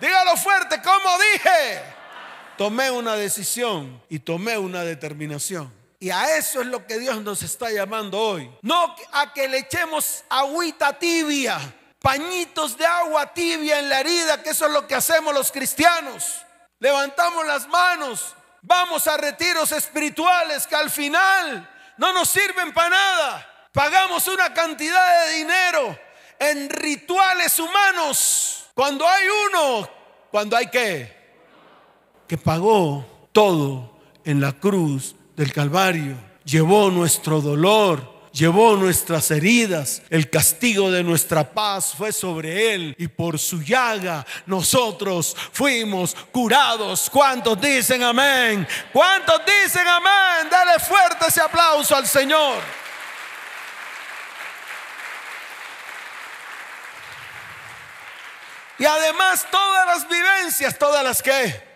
Dígalo 0.00 0.36
fuerte, 0.36 0.82
como 0.82 1.16
dije. 1.18 1.82
Tomé 2.56 2.90
una 2.90 3.14
decisión 3.16 4.02
y 4.08 4.18
tomé 4.18 4.58
una 4.58 4.84
determinación. 4.84 5.72
Y 5.98 6.10
a 6.10 6.36
eso 6.36 6.60
es 6.60 6.66
lo 6.66 6.86
que 6.86 6.98
Dios 6.98 7.22
nos 7.22 7.42
está 7.42 7.70
llamando 7.70 8.20
hoy. 8.20 8.50
No 8.62 8.94
a 9.12 9.32
que 9.32 9.48
le 9.48 9.58
echemos 9.58 10.24
agüita 10.28 10.98
tibia 10.98 11.58
pañitos 12.04 12.76
de 12.76 12.84
agua 12.84 13.32
tibia 13.32 13.78
en 13.78 13.88
la 13.88 14.00
herida, 14.00 14.42
que 14.42 14.50
eso 14.50 14.66
es 14.66 14.72
lo 14.72 14.86
que 14.86 14.94
hacemos 14.94 15.32
los 15.32 15.50
cristianos. 15.50 16.44
Levantamos 16.78 17.46
las 17.46 17.66
manos, 17.66 18.34
vamos 18.60 19.06
a 19.06 19.16
retiros 19.16 19.72
espirituales 19.72 20.66
que 20.66 20.76
al 20.76 20.90
final 20.90 21.66
no 21.96 22.12
nos 22.12 22.28
sirven 22.28 22.74
para 22.74 22.90
nada. 22.90 23.68
Pagamos 23.72 24.28
una 24.28 24.52
cantidad 24.52 25.24
de 25.24 25.32
dinero 25.32 25.98
en 26.38 26.68
rituales 26.68 27.58
humanos. 27.58 28.66
Cuando 28.74 29.08
hay 29.08 29.26
uno, 29.48 29.88
cuando 30.30 30.58
hay 30.58 30.66
que, 30.66 31.23
que 32.26 32.38
pagó 32.38 33.04
todo 33.32 33.98
en 34.24 34.40
la 34.40 34.52
cruz 34.52 35.14
del 35.36 35.52
Calvario, 35.52 36.16
llevó 36.44 36.90
nuestro 36.90 37.40
dolor, 37.40 38.12
llevó 38.32 38.76
nuestras 38.76 39.30
heridas, 39.30 40.02
el 40.10 40.28
castigo 40.28 40.90
de 40.90 41.02
nuestra 41.02 41.52
paz 41.52 41.94
fue 41.96 42.12
sobre 42.12 42.74
él 42.74 42.94
y 42.98 43.08
por 43.08 43.38
su 43.38 43.62
llaga 43.62 44.26
nosotros 44.46 45.36
fuimos 45.52 46.14
curados. 46.32 47.08
¿Cuántos 47.10 47.60
dicen 47.60 48.02
amén? 48.02 48.66
¿Cuántos 48.92 49.40
dicen 49.46 49.86
amén? 49.86 50.48
Dale 50.50 50.78
fuerte 50.80 51.26
ese 51.28 51.40
aplauso 51.40 51.94
al 51.94 52.06
Señor. 52.06 52.62
Y 58.78 58.84
además 58.84 59.46
todas 59.50 59.86
las 59.86 60.08
vivencias, 60.08 60.76
todas 60.76 61.04
las 61.04 61.22
que, 61.22 61.73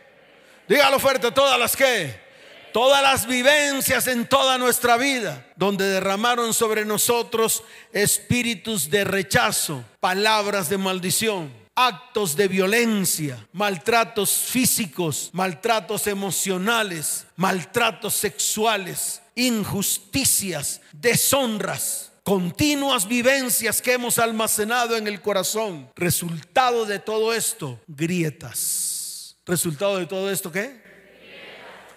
dígalo 0.69 0.99
fuerte, 0.99 1.31
todas 1.33 1.59
las 1.59 1.77
que 1.77 2.29
todas 2.73 3.03
las 3.03 3.27
vivencias 3.27 4.07
en 4.07 4.27
toda 4.27 4.59
nuestra 4.59 4.97
vida, 4.97 5.47
donde 5.57 5.85
derramaron 5.85 6.55
sobre 6.55 6.85
nosotros 6.85 7.65
espíritus 7.93 8.91
de 8.91 9.05
rechazo, 9.05 9.85
palabras 10.01 10.69
de 10.69 10.79
maldición, 10.79 11.53
actos 11.75 12.37
de 12.37 12.49
violencia, 12.49 13.47
maltratos 13.53 14.31
físicos, 14.31 15.31
maltratos 15.33 16.07
emocionales, 16.07 17.27
maltratos 17.37 18.15
sexuales, 18.15 19.23
injusticias, 19.35 20.81
deshonras, 20.93 22.13
continuas 22.25 23.07
vivencias 23.07 23.81
que 23.81 23.93
hemos 23.93 24.19
almacenado 24.19 24.97
en 24.97 25.07
el 25.07 25.21
corazón. 25.21 25.91
Resultado 25.95 26.85
de 26.85 26.99
todo 26.99 27.33
esto, 27.33 27.81
grietas. 27.87 28.88
Resultado 29.49 29.99
de 29.99 30.07
todo 30.07 30.31
esto, 30.31 30.53
¿qué? 30.53 30.89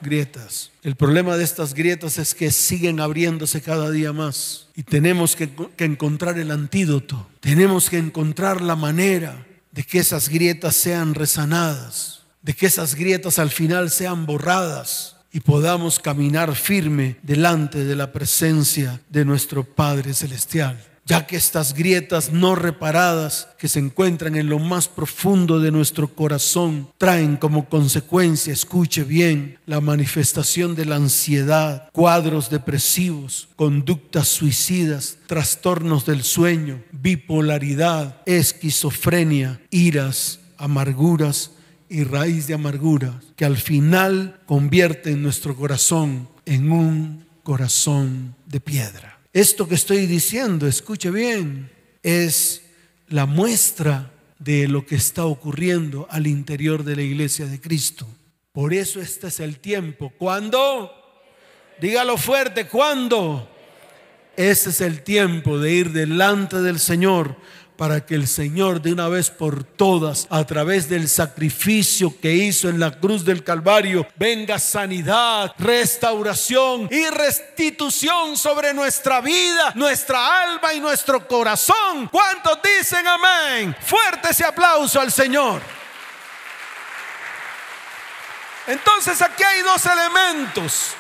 grietas. 0.02 0.72
El 0.84 0.96
problema 0.96 1.38
de 1.38 1.44
estas 1.44 1.74
grietas 1.74 2.18
es 2.18 2.34
que 2.34 2.52
siguen 2.52 3.00
abriéndose 3.00 3.62
cada 3.62 3.90
día 3.92 4.12
más 4.12 4.68
y 4.76 4.84
tenemos 4.84 5.36
que, 5.36 5.50
encontrar 5.78 6.38
el 6.40 6.52
antídoto. 6.52 7.28
Tenemos 7.40 7.90
que 7.90 7.98
encontrar 7.98 8.62
la 8.62 8.76
manera 8.76 9.46
de 9.72 9.84
que 9.84 10.00
esas 10.00 10.28
grietas 10.28 10.76
sean 10.76 11.14
resanadas, 11.14 12.24
de 12.42 12.54
que 12.54 12.66
esas 12.66 12.96
grietas 12.96 13.40
al 13.40 13.52
final 13.52 13.90
sean 13.90 14.26
borradas 14.26 15.18
y 15.32 15.40
podamos 15.40 16.00
caminar 16.00 16.56
firme 16.56 17.18
delante 17.22 17.86
de 17.86 17.96
la 17.96 18.12
presencia 18.12 19.02
de 19.10 19.24
nuestro 19.24 19.64
Padre 19.64 20.14
Celestial 20.14 20.91
ya 21.12 21.28
que 21.28 21.36
estas 21.36 21.74
grietas 21.74 22.32
no 22.32 22.56
reparadas 22.56 23.50
que 23.58 23.68
se 23.68 23.80
encuentran 23.80 24.38
en 24.38 24.48
lo 24.48 24.60
más 24.60 24.88
profundo 24.88 25.60
de 25.60 25.70
nuestro 25.70 26.16
corazón 26.16 26.88
traen 26.98 27.36
como 27.36 27.68
consecuencia, 27.68 28.54
escuche 28.54 29.04
bien, 29.04 29.58
la 29.66 29.82
manifestación 29.82 30.74
de 30.74 30.86
la 30.86 30.96
ansiedad, 30.96 31.90
cuadros 31.92 32.50
depresivos, 32.50 33.50
conductas 33.58 34.30
suicidas, 34.30 35.18
trastornos 35.28 36.06
del 36.06 36.24
sueño, 36.24 36.82
bipolaridad, 36.94 38.22
esquizofrenia, 38.26 39.60
iras, 39.70 40.40
amarguras 40.58 41.52
y 41.90 42.06
raíz 42.06 42.48
de 42.48 42.54
amargura, 42.54 43.20
que 43.36 43.44
al 43.44 43.58
final 43.58 44.40
convierte 44.46 45.14
nuestro 45.18 45.58
corazón 45.58 46.30
en 46.46 46.72
un 46.72 47.26
corazón 47.44 48.34
de 48.46 48.62
piedra. 48.62 49.11
Esto 49.34 49.66
que 49.66 49.76
estoy 49.76 50.08
diciendo, 50.08 50.68
escuche 50.68 51.10
bien, 51.10 51.72
es 52.04 52.64
la 53.08 53.26
muestra 53.26 54.12
de 54.40 54.68
lo 54.68 54.86
que 54.86 54.96
está 54.96 55.26
ocurriendo 55.26 56.06
al 56.10 56.28
interior 56.28 56.84
de 56.84 56.98
la 56.98 57.02
iglesia 57.04 57.46
de 57.46 57.62
Cristo. 57.62 58.06
Por 58.52 58.74
eso 58.74 59.00
este 59.00 59.28
es 59.28 59.40
el 59.40 59.60
tiempo. 59.60 60.12
¿Cuándo? 60.18 60.92
Dígalo 61.80 62.18
fuerte, 62.18 62.68
¿cuándo? 62.68 63.50
Este 64.36 64.72
es 64.72 64.82
el 64.82 65.02
tiempo 65.02 65.60
de 65.60 65.72
ir 65.72 65.92
delante 65.94 66.62
del 66.62 66.80
Señor 66.80 67.38
para 67.82 68.06
que 68.06 68.14
el 68.14 68.28
Señor 68.28 68.80
de 68.80 68.94
una 68.94 69.08
vez 69.08 69.32
por 69.32 69.64
todas, 69.64 70.28
a 70.30 70.46
través 70.46 70.88
del 70.88 71.10
sacrificio 71.10 72.14
que 72.22 72.32
hizo 72.32 72.70
en 72.70 72.80
la 72.80 72.92
cruz 73.00 73.26
del 73.26 73.44
Calvario, 73.44 74.06
venga 74.18 74.60
sanidad, 74.60 75.56
restauración 75.58 76.88
y 76.92 77.08
restitución 77.08 78.38
sobre 78.38 78.72
nuestra 78.76 79.20
vida, 79.20 79.72
nuestra 79.74 80.44
alma 80.44 80.76
y 80.76 80.80
nuestro 80.80 81.28
corazón. 81.28 82.08
¿Cuántos 82.12 82.60
dicen 82.62 83.04
amén? 83.08 83.76
Fuerte 83.82 84.30
ese 84.30 84.46
aplauso 84.46 85.02
al 85.02 85.12
Señor. 85.12 85.60
Entonces 88.68 89.20
aquí 89.24 89.42
hay 89.42 89.64
dos 89.64 89.84
elementos 89.88 90.92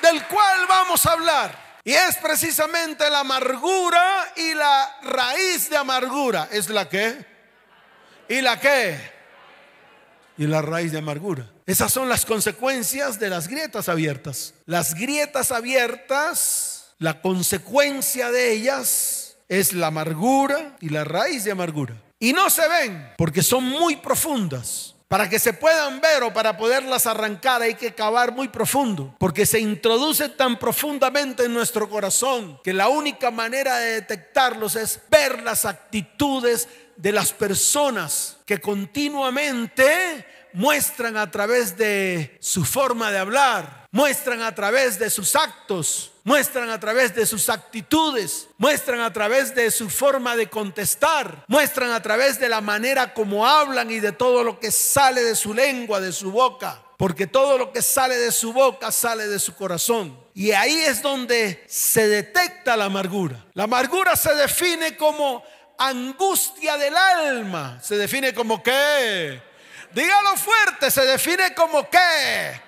del 0.00 0.22
cual 0.28 0.66
vamos 0.68 1.04
a 1.04 1.14
hablar. 1.14 1.67
Y 1.84 1.92
es 1.92 2.16
precisamente 2.16 3.08
la 3.10 3.20
amargura 3.20 4.32
y 4.36 4.54
la 4.54 4.98
raíz 5.02 5.70
de 5.70 5.76
amargura. 5.76 6.48
¿Es 6.52 6.68
la 6.68 6.88
que? 6.88 7.24
¿Y 8.28 8.40
la 8.40 8.60
qué? 8.60 8.98
Y 10.36 10.46
la 10.46 10.62
raíz 10.62 10.92
de 10.92 10.98
amargura. 10.98 11.50
Esas 11.66 11.92
son 11.92 12.08
las 12.08 12.24
consecuencias 12.24 13.18
de 13.18 13.30
las 13.30 13.48
grietas 13.48 13.88
abiertas. 13.88 14.54
Las 14.66 14.94
grietas 14.94 15.50
abiertas, 15.50 16.94
la 16.98 17.20
consecuencia 17.20 18.30
de 18.30 18.52
ellas 18.52 19.36
es 19.48 19.72
la 19.72 19.88
amargura 19.88 20.76
y 20.80 20.90
la 20.90 21.04
raíz 21.04 21.44
de 21.44 21.52
amargura. 21.52 21.94
Y 22.18 22.32
no 22.32 22.50
se 22.50 22.68
ven 22.68 23.12
porque 23.16 23.42
son 23.42 23.64
muy 23.64 23.96
profundas. 23.96 24.94
Para 25.08 25.30
que 25.30 25.38
se 25.38 25.54
puedan 25.54 26.02
ver 26.02 26.22
o 26.22 26.34
para 26.34 26.58
poderlas 26.58 27.06
arrancar 27.06 27.62
hay 27.62 27.74
que 27.74 27.94
cavar 27.94 28.32
muy 28.32 28.48
profundo, 28.48 29.14
porque 29.18 29.46
se 29.46 29.58
introduce 29.58 30.28
tan 30.28 30.58
profundamente 30.58 31.46
en 31.46 31.54
nuestro 31.54 31.88
corazón 31.88 32.60
que 32.62 32.74
la 32.74 32.88
única 32.88 33.30
manera 33.30 33.78
de 33.78 33.94
detectarlos 33.94 34.76
es 34.76 35.00
ver 35.10 35.42
las 35.42 35.64
actitudes 35.64 36.68
de 36.96 37.12
las 37.12 37.32
personas 37.32 38.36
que 38.44 38.60
continuamente 38.60 40.26
muestran 40.52 41.16
a 41.16 41.30
través 41.30 41.78
de 41.78 42.36
su 42.40 42.66
forma 42.66 43.10
de 43.10 43.18
hablar, 43.18 43.86
muestran 43.90 44.42
a 44.42 44.54
través 44.54 44.98
de 44.98 45.08
sus 45.08 45.34
actos, 45.36 46.12
muestran 46.28 46.68
a 46.68 46.78
través 46.78 47.14
de 47.14 47.24
sus 47.24 47.48
actitudes, 47.48 48.48
muestran 48.58 49.00
a 49.00 49.10
través 49.10 49.54
de 49.54 49.70
su 49.70 49.88
forma 49.88 50.36
de 50.36 50.50
contestar, 50.50 51.42
muestran 51.48 51.90
a 51.90 52.02
través 52.02 52.38
de 52.38 52.50
la 52.50 52.60
manera 52.60 53.14
como 53.14 53.46
hablan 53.46 53.90
y 53.90 53.98
de 53.98 54.12
todo 54.12 54.44
lo 54.44 54.60
que 54.60 54.70
sale 54.70 55.24
de 55.24 55.34
su 55.34 55.54
lengua, 55.54 56.00
de 56.00 56.12
su 56.12 56.30
boca. 56.30 56.82
Porque 56.98 57.26
todo 57.26 57.56
lo 57.56 57.72
que 57.72 57.80
sale 57.80 58.18
de 58.18 58.30
su 58.30 58.52
boca 58.52 58.92
sale 58.92 59.26
de 59.26 59.38
su 59.38 59.54
corazón. 59.54 60.18
Y 60.34 60.50
ahí 60.50 60.78
es 60.80 61.00
donde 61.00 61.64
se 61.66 62.06
detecta 62.06 62.76
la 62.76 62.86
amargura. 62.86 63.46
La 63.54 63.64
amargura 63.64 64.14
se 64.14 64.34
define 64.34 64.98
como 64.98 65.42
angustia 65.78 66.76
del 66.76 66.94
alma. 66.94 67.78
Se 67.82 67.96
define 67.96 68.34
como 68.34 68.62
qué. 68.62 69.40
Dígalo 69.94 70.36
fuerte, 70.36 70.90
se 70.90 71.06
define 71.06 71.54
como 71.54 71.88
qué 71.88 72.67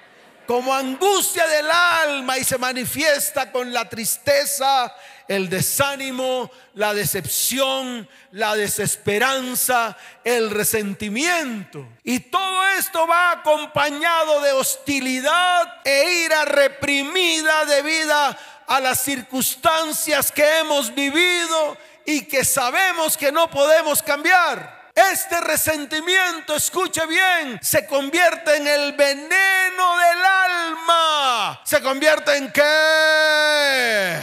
como 0.51 0.75
angustia 0.75 1.47
del 1.47 1.71
alma 1.71 2.37
y 2.37 2.43
se 2.43 2.59
manifiesta 2.59 3.53
con 3.53 3.73
la 3.73 3.89
tristeza, 3.89 4.93
el 5.29 5.49
desánimo, 5.49 6.51
la 6.75 6.93
decepción, 6.93 8.09
la 8.33 8.57
desesperanza, 8.57 9.97
el 10.25 10.51
resentimiento. 10.51 11.87
Y 12.03 12.19
todo 12.19 12.67
esto 12.67 13.07
va 13.07 13.31
acompañado 13.31 14.41
de 14.41 14.51
hostilidad 14.51 15.83
e 15.85 16.25
ira 16.25 16.45
reprimida 16.45 17.65
debido 17.67 18.13
a 18.67 18.81
las 18.81 19.05
circunstancias 19.05 20.33
que 20.33 20.59
hemos 20.59 20.93
vivido 20.93 21.79
y 22.05 22.23
que 22.23 22.45
sabemos 22.45 23.17
que 23.17 23.31
no 23.31 23.49
podemos 23.49 24.03
cambiar. 24.03 24.80
Este 25.13 25.41
resentimiento, 25.41 26.55
escuche 26.57 27.01
bien, 27.07 27.59
se 27.63 27.87
convierte 27.87 28.57
en 28.57 28.67
el 28.67 28.93
veneno 28.93 29.97
del 29.99 30.25
alma. 30.25 31.61
¿Se 31.65 31.81
convierte 31.81 32.37
en 32.37 32.53
qué? 32.53 34.21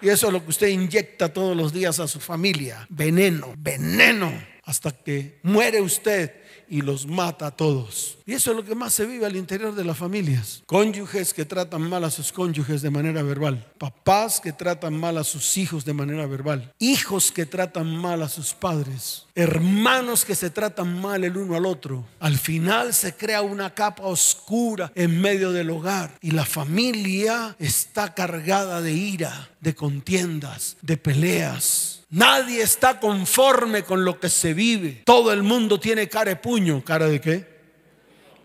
Y 0.00 0.08
eso 0.08 0.28
es 0.28 0.32
lo 0.32 0.42
que 0.42 0.50
usted 0.50 0.68
inyecta 0.68 1.32
todos 1.32 1.56
los 1.56 1.72
días 1.72 1.98
a 2.00 2.08
su 2.08 2.20
familia. 2.20 2.86
Veneno, 2.88 3.54
veneno. 3.58 4.32
Hasta 4.64 4.92
que 4.92 5.38
muere 5.42 5.80
usted 5.80 6.34
y 6.68 6.82
los 6.82 7.06
mata 7.06 7.48
a 7.48 7.50
todos. 7.50 8.17
Y 8.28 8.34
eso 8.34 8.50
es 8.50 8.58
lo 8.58 8.62
que 8.62 8.74
más 8.74 8.92
se 8.92 9.06
vive 9.06 9.24
al 9.24 9.36
interior 9.36 9.74
de 9.74 9.84
las 9.84 9.96
familias. 9.96 10.62
Cónyuges 10.66 11.32
que 11.32 11.46
tratan 11.46 11.88
mal 11.88 12.04
a 12.04 12.10
sus 12.10 12.30
cónyuges 12.30 12.82
de 12.82 12.90
manera 12.90 13.22
verbal. 13.22 13.66
Papás 13.78 14.38
que 14.38 14.52
tratan 14.52 15.00
mal 15.00 15.16
a 15.16 15.24
sus 15.24 15.56
hijos 15.56 15.86
de 15.86 15.94
manera 15.94 16.26
verbal. 16.26 16.74
Hijos 16.78 17.32
que 17.32 17.46
tratan 17.46 17.96
mal 17.96 18.20
a 18.20 18.28
sus 18.28 18.52
padres. 18.52 19.24
Hermanos 19.34 20.26
que 20.26 20.34
se 20.34 20.50
tratan 20.50 21.00
mal 21.00 21.24
el 21.24 21.38
uno 21.38 21.56
al 21.56 21.64
otro. 21.64 22.04
Al 22.20 22.36
final 22.36 22.92
se 22.92 23.16
crea 23.16 23.40
una 23.40 23.72
capa 23.72 24.02
oscura 24.02 24.92
en 24.94 25.18
medio 25.22 25.50
del 25.50 25.70
hogar. 25.70 26.18
Y 26.20 26.32
la 26.32 26.44
familia 26.44 27.56
está 27.58 28.12
cargada 28.12 28.82
de 28.82 28.92
ira, 28.92 29.48
de 29.62 29.74
contiendas, 29.74 30.76
de 30.82 30.98
peleas 30.98 31.98
Nadie 32.10 32.62
está 32.62 33.00
conforme 33.00 33.84
con 33.84 34.04
lo 34.04 34.18
que 34.18 34.30
se 34.30 34.54
vive. 34.54 35.02
Todo 35.04 35.30
el 35.30 35.42
mundo 35.42 35.78
tiene 35.78 36.08
cara 36.08 36.30
de 36.30 36.36
puño. 36.36 36.82
¿Cara 36.82 37.06
de 37.06 37.20
qué? 37.20 37.57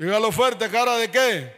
Dígalo 0.04 0.34
fuerte, 0.34 0.70
¿cara 0.70 0.98
de 0.98 1.10
qué? 1.10 1.56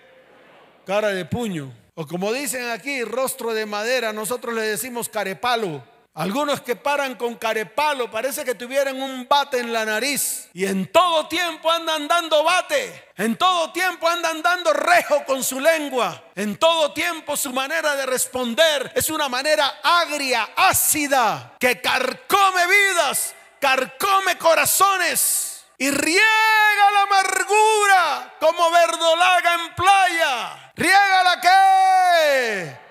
Cara 0.85 1.07
de 1.07 1.25
puño. 1.25 1.73
O 1.95 2.05
como 2.05 2.31
dicen 2.31 2.69
aquí, 2.69 3.03
rostro 3.03 3.55
de 3.55 3.65
madera, 3.65 4.13
nosotros 4.13 4.53
le 4.53 4.61
decimos 4.61 5.09
carepalo. 5.09 5.83
Algunos 6.13 6.61
que 6.61 6.75
paran 6.75 7.15
con 7.15 7.33
carepalo, 7.37 8.11
parece 8.11 8.45
que 8.45 8.53
tuvieran 8.53 9.01
un 9.01 9.27
bate 9.27 9.57
en 9.57 9.73
la 9.73 9.83
nariz 9.83 10.47
y 10.53 10.63
en 10.65 10.85
todo 10.91 11.27
tiempo 11.27 11.71
andan 11.71 12.07
dando 12.07 12.43
bate, 12.43 13.05
en 13.17 13.35
todo 13.35 13.71
tiempo 13.71 14.07
andan 14.07 14.43
dando 14.43 14.71
rejo 14.73 15.25
con 15.25 15.43
su 15.43 15.59
lengua, 15.59 16.25
en 16.35 16.57
todo 16.57 16.93
tiempo 16.93 17.35
su 17.35 17.51
manera 17.51 17.95
de 17.95 18.05
responder 18.05 18.91
es 18.93 19.09
una 19.09 19.27
manera 19.27 19.79
agria, 19.81 20.51
ácida, 20.55 21.55
que 21.59 21.81
carcome 21.81 22.61
vidas, 22.67 23.33
carcome 23.59 24.37
corazones 24.37 25.65
y 25.79 25.89
riega 25.89 26.44
la 26.91 27.01
amargura 27.01 28.33
como 28.39 28.71
verdolaga 28.71 29.53
en 29.53 29.75
playa. 29.75 30.71
Riega 30.75 31.23
la 31.23 31.41
que 31.41 32.85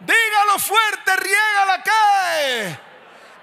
Dígalo 0.00 0.58
fuerte, 0.58 1.16
riega 1.16 1.64
la 1.66 1.82
cae. 1.82 2.80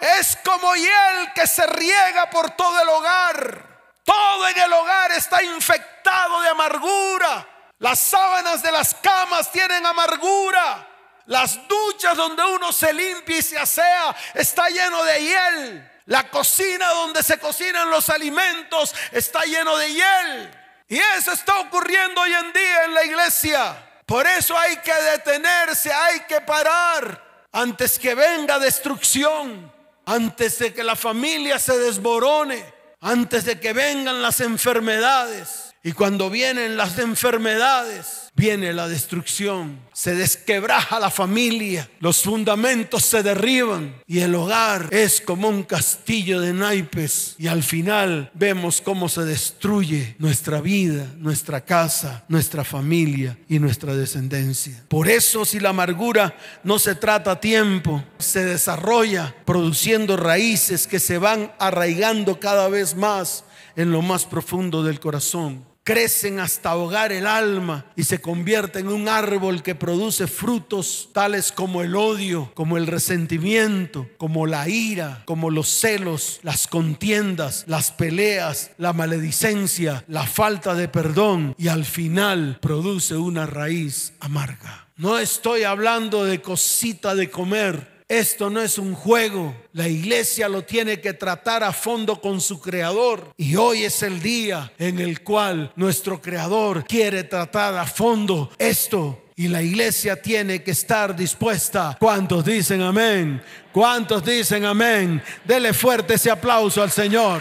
Es 0.02 0.38
como 0.44 0.76
hiel 0.76 1.34
que 1.34 1.48
se 1.48 1.66
riega 1.68 2.30
por 2.30 2.52
todo 2.52 2.82
el 2.82 2.90
hogar. 2.90 3.66
Todo 4.04 4.48
en 4.48 4.60
el 4.60 4.74
hogar 4.74 5.12
está 5.12 5.42
infectado 5.44 6.42
de 6.42 6.50
amargura. 6.50 7.48
Las 7.80 8.00
sábanas 8.00 8.62
de 8.62 8.72
las 8.72 8.94
camas 8.96 9.52
tienen 9.52 9.86
amargura. 9.86 10.86
Las 11.28 11.68
duchas 11.68 12.18
donde 12.18 12.44
uno 12.44 12.74
se 12.74 12.92
limpia 12.92 13.38
y 13.38 13.42
se 13.42 13.58
asea 13.58 14.16
está 14.34 14.68
lleno 14.68 15.04
de 15.04 15.24
hiel. 15.24 15.99
La 16.10 16.28
cocina 16.28 16.90
donde 16.90 17.22
se 17.22 17.38
cocinan 17.38 17.92
los 17.92 18.10
alimentos 18.10 18.96
está 19.12 19.44
lleno 19.44 19.78
de 19.78 19.94
hiel. 19.94 20.52
Y 20.88 20.98
eso 20.98 21.32
está 21.32 21.60
ocurriendo 21.60 22.22
hoy 22.22 22.34
en 22.34 22.52
día 22.52 22.86
en 22.86 22.96
la 22.96 23.06
iglesia. 23.06 24.02
Por 24.08 24.26
eso 24.26 24.58
hay 24.58 24.78
que 24.78 24.92
detenerse, 24.92 25.94
hay 25.94 26.22
que 26.22 26.42
parar 26.42 27.48
antes 27.52 28.00
que 28.00 28.16
venga 28.16 28.58
destrucción, 28.58 29.72
antes 30.04 30.58
de 30.58 30.74
que 30.74 30.84
la 30.84 30.96
familia 30.96 31.60
se 31.60 31.78
desborone, 31.78 32.66
antes 33.02 33.46
de 33.46 33.60
que 33.60 33.74
vengan 33.74 34.24
las 34.24 34.40
enfermedades. 34.40 35.76
Y 35.84 35.92
cuando 35.92 36.32
vienen 36.32 36.76
las 36.76 36.98
enfermedades, 36.98 38.29
viene 38.40 38.72
la 38.72 38.88
destrucción. 38.88 39.78
Se 39.92 40.16
desquebraja 40.16 40.98
la 40.98 41.10
familia, 41.10 41.90
los 42.00 42.22
fundamentos 42.22 43.04
se 43.04 43.22
derriban 43.22 44.02
y 44.08 44.20
el 44.20 44.34
hogar 44.34 44.88
es 44.92 45.20
como 45.20 45.50
un 45.50 45.64
castillo 45.64 46.40
de 46.40 46.54
naipes. 46.54 47.36
Y 47.38 47.48
al 47.48 47.64
final 47.64 48.32
vemos 48.34 48.80
cómo 48.80 49.10
se 49.10 49.26
destruye 49.26 50.16
nuestra 50.20 50.62
vida, 50.62 51.06
nuestra 51.18 51.66
casa, 51.66 52.24
nuestra 52.30 52.64
familia 52.64 53.38
y 53.50 53.60
nuestra 53.60 53.94
descendencia. 53.94 54.86
Por 54.88 55.10
eso 55.10 55.44
si 55.44 55.60
la 55.60 55.70
amargura 55.70 56.38
no 56.64 56.80
se 56.80 56.96
trata 56.96 57.32
a 57.32 57.40
tiempo, 57.42 58.02
se 58.20 58.46
desarrolla 58.46 59.36
produciendo 59.46 60.16
raíces 60.16 60.88
que 60.88 61.02
se 61.02 61.18
van 61.18 61.52
arraigando 61.60 62.40
cada 62.40 62.70
vez 62.70 62.96
más 62.96 63.44
en 63.76 63.92
lo 63.92 64.02
más 64.02 64.26
profundo 64.26 64.82
del 64.82 65.02
corazón 65.02 65.69
crecen 65.90 66.40
hasta 66.40 66.70
ahogar 66.70 67.12
el 67.12 67.26
alma 67.26 67.84
y 67.96 68.04
se 68.04 68.22
convierten 68.22 68.86
en 68.86 68.92
un 68.92 69.10
árbol 69.10 69.64
que 69.64 69.74
produce 69.74 70.28
frutos 70.28 71.10
tales 71.14 71.52
como 71.52 71.82
el 71.82 71.96
odio, 71.96 72.52
como 72.54 72.78
el 72.78 72.86
resentimiento, 72.86 74.08
como 74.20 74.46
la 74.46 74.70
ira, 74.70 75.24
como 75.26 75.50
los 75.50 75.68
celos, 75.68 76.42
las 76.44 76.68
contiendas, 76.68 77.64
las 77.66 77.90
peleas, 77.90 78.70
la 78.78 78.94
maledicencia, 78.94 80.06
la 80.08 80.28
falta 80.28 80.76
de 80.76 80.90
perdón 80.90 81.56
y 81.58 81.70
al 81.70 81.86
final 81.86 82.60
produce 82.62 83.18
una 83.18 83.48
raíz 83.48 84.14
amarga. 84.20 84.90
No 84.96 85.18
estoy 85.18 85.64
hablando 85.64 86.24
de 86.24 86.40
cosita 86.40 87.16
de 87.16 87.32
comer 87.32 87.99
esto 88.10 88.50
no 88.50 88.60
es 88.60 88.80
un 88.80 88.96
juego. 88.96 89.56
La 89.72 89.88
iglesia 89.88 90.50
lo 90.50 90.64
tiene 90.64 91.00
que 91.00 91.14
tratar 91.14 91.64
a 91.64 91.72
fondo 91.72 92.20
con 92.20 92.42
su 92.42 92.60
creador. 92.60 93.32
Y 93.38 93.56
hoy 93.56 93.84
es 93.84 94.02
el 94.02 94.20
día 94.20 94.74
en 94.80 94.98
el 94.98 95.22
cual 95.22 95.72
nuestro 95.76 96.20
creador 96.20 96.84
quiere 96.86 97.24
tratar 97.24 97.78
a 97.78 97.86
fondo 97.86 98.52
esto. 98.58 99.26
Y 99.36 99.48
la 99.48 99.62
iglesia 99.62 100.20
tiene 100.20 100.64
que 100.64 100.72
estar 100.72 101.16
dispuesta. 101.16 101.96
¿Cuántos 102.00 102.44
dicen 102.44 102.82
amén? 102.82 103.42
¿Cuántos 103.72 104.26
dicen 104.26 104.66
amén? 104.66 105.22
Dele 105.46 105.72
fuerte 105.72 106.16
ese 106.16 106.32
aplauso 106.32 106.82
al 106.82 106.92
Señor. 106.92 107.40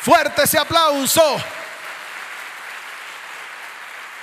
Fuerte 0.00 0.44
ese 0.44 0.58
aplauso. 0.58 1.36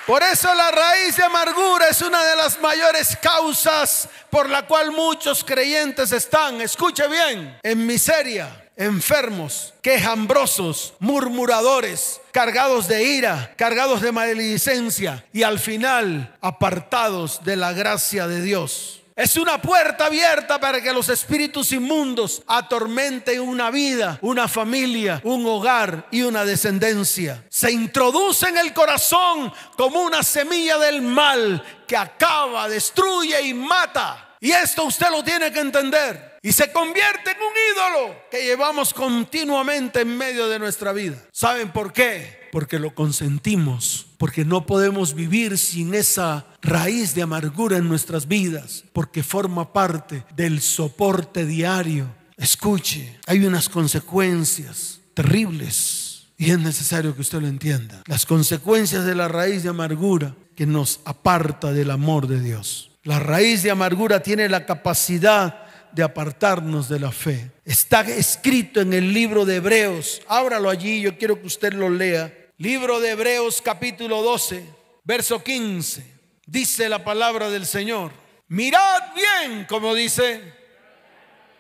Por 0.06 0.22
eso 0.22 0.54
la 0.54 0.70
raíz 0.70 1.18
de 1.18 1.24
amargura 1.24 1.90
es 1.90 2.00
una 2.04 2.24
de 2.24 2.36
las 2.36 2.62
mayores 2.62 3.18
causas 3.20 4.08
por 4.30 4.48
la 4.48 4.68
cual 4.68 4.92
muchos 4.92 5.44
creyentes 5.44 6.12
están, 6.12 6.62
escuche 6.62 7.08
bien, 7.08 7.58
en 7.64 7.88
miseria, 7.88 8.70
enfermos, 8.76 9.74
quejambrosos, 9.82 10.94
murmuradores, 11.00 12.22
cargados 12.32 12.88
de 12.88 13.04
ira, 13.04 13.56
cargados 13.58 14.02
de 14.02 14.12
maledicencia 14.12 15.26
y 15.34 15.42
al 15.42 15.58
final 15.58 16.36
apartados 16.40 17.44
de 17.44 17.56
la 17.56 17.74
gracia 17.74 18.28
de 18.28 18.44
Dios. 18.44 19.05
Es 19.16 19.38
una 19.38 19.62
puerta 19.62 20.08
abierta 20.08 20.60
para 20.60 20.82
que 20.82 20.92
los 20.92 21.08
espíritus 21.08 21.72
inmundos 21.72 22.44
atormenten 22.48 23.40
una 23.40 23.72
vida, 23.72 24.20
una 24.22 24.50
familia, 24.50 25.22
un 25.24 25.46
hogar 25.46 26.06
y 26.12 26.24
una 26.24 26.44
descendencia. 26.44 27.46
Se 27.50 27.72
introduce 27.72 28.50
en 28.50 28.58
el 28.58 28.74
corazón 28.74 29.54
como 29.78 30.02
una 30.02 30.22
semilla 30.22 30.78
del 30.78 31.02
mal 31.02 31.64
que 31.88 31.96
acaba, 31.96 32.68
destruye 32.68 33.42
y 33.42 33.54
mata. 33.54 34.36
Y 34.42 34.52
esto 34.52 34.84
usted 34.84 35.10
lo 35.10 35.24
tiene 35.24 35.50
que 35.50 35.62
entender. 35.62 36.38
Y 36.42 36.52
se 36.52 36.74
convierte 36.74 37.32
en 37.32 37.38
un 37.38 37.54
ídolo 37.74 38.16
que 38.30 38.44
llevamos 38.44 38.94
continuamente 38.94 40.02
en 40.02 40.18
medio 40.18 40.50
de 40.50 40.60
nuestra 40.60 40.92
vida. 40.92 41.16
¿Saben 41.32 41.72
por 41.72 41.94
qué? 41.94 42.45
Porque 42.56 42.80
lo 42.80 42.96
consentimos 42.96 44.06
porque 44.18 44.46
no 44.46 44.66
podemos 44.66 45.14
vivir 45.14 45.58
sin 45.58 45.94
esa 45.94 46.46
raíz 46.62 47.14
de 47.14 47.22
amargura 47.22 47.76
en 47.76 47.90
nuestras 47.90 48.30
vidas, 48.30 48.86
porque 48.94 49.24
forma 49.24 49.74
parte 49.74 50.24
del 50.38 50.62
soporte 50.62 51.46
diario. 51.46 52.08
Escuche, 52.38 53.20
hay 53.28 53.46
unas 53.46 53.68
consecuencias 53.68 55.02
terribles 55.14 56.28
y 56.38 56.52
es 56.52 56.58
necesario 56.58 57.14
que 57.14 57.24
usted 57.24 57.42
lo 57.42 57.48
entienda. 57.50 58.02
Las 58.08 58.26
consecuencias 58.26 59.04
de 59.04 59.16
la 59.16 59.28
raíz 59.28 59.64
de 59.64 59.70
amargura 59.70 60.34
que 60.56 60.66
nos 60.66 61.02
aparta 61.04 61.74
del 61.74 61.92
amor 61.92 62.26
de 62.26 62.40
Dios. 62.40 62.90
La 63.04 63.20
raíz 63.20 63.64
de 63.64 63.72
amargura 63.72 64.24
tiene 64.24 64.48
la 64.48 64.66
capacidad 64.66 65.66
de 65.92 66.04
apartarnos 66.04 66.88
de 66.88 67.02
la 67.02 67.12
fe. 67.12 67.52
Está 67.66 68.02
escrito 68.02 68.80
en 68.80 68.94
el 68.94 69.14
libro 69.14 69.44
de 69.44 69.58
Hebreos. 69.58 70.22
Ábralo 70.30 70.70
allí, 70.70 71.02
yo 71.02 71.18
quiero 71.18 71.40
que 71.40 71.48
usted 71.48 71.74
lo 71.74 71.90
lea. 71.90 72.45
Libro 72.58 73.02
de 73.02 73.10
Hebreos 73.10 73.62
capítulo 73.62 74.22
12, 74.22 74.66
verso 75.04 75.44
15. 75.44 76.16
Dice 76.46 76.88
la 76.88 77.04
palabra 77.04 77.50
del 77.50 77.66
Señor. 77.66 78.14
Mirad 78.48 79.14
bien, 79.14 79.66
como 79.66 79.94
dice. 79.94 80.54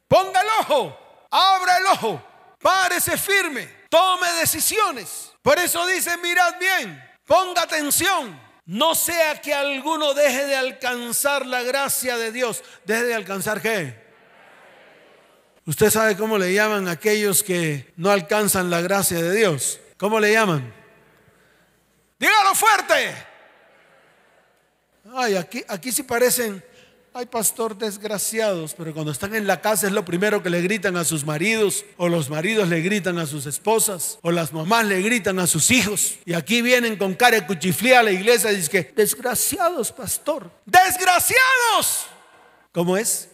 Ponga 0.07 0.39
el 0.39 0.47
ojo, 0.61 0.97
abra 1.29 1.77
el 1.79 1.85
ojo, 1.87 2.23
párese 2.61 3.17
firme, 3.17 3.67
tome 3.89 4.31
decisiones. 4.39 5.33
Por 5.41 5.59
eso 5.59 5.85
dice, 5.85 6.15
mirad 6.17 6.57
bien, 6.59 7.03
ponga 7.25 7.63
atención. 7.63 8.39
No 8.65 8.95
sea 8.95 9.41
que 9.41 9.53
alguno 9.53 10.13
deje 10.13 10.45
de 10.45 10.55
alcanzar 10.55 11.45
la 11.45 11.61
gracia 11.63 12.17
de 12.17 12.31
Dios. 12.31 12.63
¿Deje 12.85 13.03
de 13.03 13.15
alcanzar 13.15 13.61
qué? 13.61 14.01
Usted 15.65 15.89
sabe 15.89 16.15
cómo 16.15 16.37
le 16.37 16.53
llaman 16.53 16.87
a 16.87 16.91
aquellos 16.91 17.43
que 17.43 17.91
no 17.97 18.11
alcanzan 18.11 18.69
la 18.69 18.79
gracia 18.79 19.21
de 19.21 19.35
Dios. 19.35 19.81
¿Cómo 19.97 20.19
le 20.19 20.31
llaman? 20.31 20.84
Dígalo 22.25 22.55
fuerte. 22.55 23.15
Ay, 25.13 25.35
aquí, 25.35 25.63
aquí 25.67 25.91
sí 25.91 26.01
parecen, 26.01 26.63
ay 27.13 27.27
pastor, 27.27 27.77
desgraciados, 27.77 28.73
pero 28.73 28.95
cuando 28.95 29.11
están 29.11 29.35
en 29.35 29.45
la 29.45 29.61
casa 29.61 29.85
es 29.85 29.93
lo 29.93 30.03
primero 30.03 30.41
que 30.41 30.49
le 30.49 30.59
gritan 30.61 30.97
a 30.97 31.03
sus 31.03 31.23
maridos, 31.23 31.85
o 31.97 32.09
los 32.09 32.31
maridos 32.31 32.67
le 32.67 32.81
gritan 32.81 33.19
a 33.19 33.27
sus 33.27 33.45
esposas, 33.45 34.17
o 34.23 34.31
las 34.31 34.53
mamás 34.53 34.85
le 34.85 35.03
gritan 35.03 35.37
a 35.37 35.45
sus 35.45 35.69
hijos. 35.69 36.15
Y 36.25 36.33
aquí 36.33 36.63
vienen 36.63 36.97
con 36.97 37.13
cara 37.13 37.45
cuchiflía 37.45 37.99
a 37.99 38.03
la 38.03 38.11
iglesia 38.11 38.51
y 38.51 38.55
dicen 38.55 38.71
que, 38.71 38.93
desgraciados, 38.95 39.91
pastor, 39.91 40.49
desgraciados. 40.65 42.07
¿Cómo 42.71 42.97
es? 42.97 43.29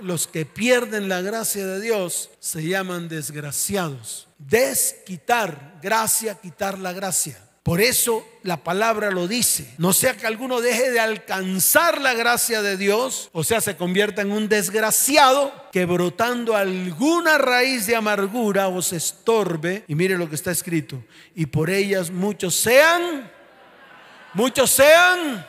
Los 0.00 0.26
que 0.26 0.44
pierden 0.46 1.08
la 1.08 1.20
gracia 1.20 1.66
de 1.66 1.80
Dios 1.80 2.30
se 2.40 2.62
llaman 2.62 3.08
desgraciados. 3.08 4.28
Desquitar, 4.38 5.78
gracia, 5.82 6.34
quitar 6.34 6.78
la 6.78 6.92
gracia. 6.92 7.38
Por 7.62 7.80
eso 7.80 8.24
la 8.44 8.62
palabra 8.62 9.10
lo 9.10 9.26
dice. 9.26 9.74
No 9.78 9.92
sea 9.92 10.16
que 10.16 10.26
alguno 10.26 10.60
deje 10.60 10.92
de 10.92 11.00
alcanzar 11.00 12.00
la 12.00 12.14
gracia 12.14 12.62
de 12.62 12.76
Dios, 12.76 13.28
o 13.32 13.42
sea, 13.42 13.60
se 13.60 13.76
convierta 13.76 14.22
en 14.22 14.30
un 14.30 14.48
desgraciado 14.48 15.52
que 15.72 15.84
brotando 15.84 16.54
alguna 16.54 17.38
raíz 17.38 17.86
de 17.88 17.96
amargura 17.96 18.68
os 18.68 18.92
estorbe. 18.92 19.82
Y 19.88 19.96
mire 19.96 20.16
lo 20.16 20.28
que 20.28 20.36
está 20.36 20.52
escrito. 20.52 21.02
Y 21.34 21.46
por 21.46 21.68
ellas 21.68 22.12
muchos 22.12 22.54
sean, 22.54 23.28
muchos 24.32 24.70
sean. 24.70 25.44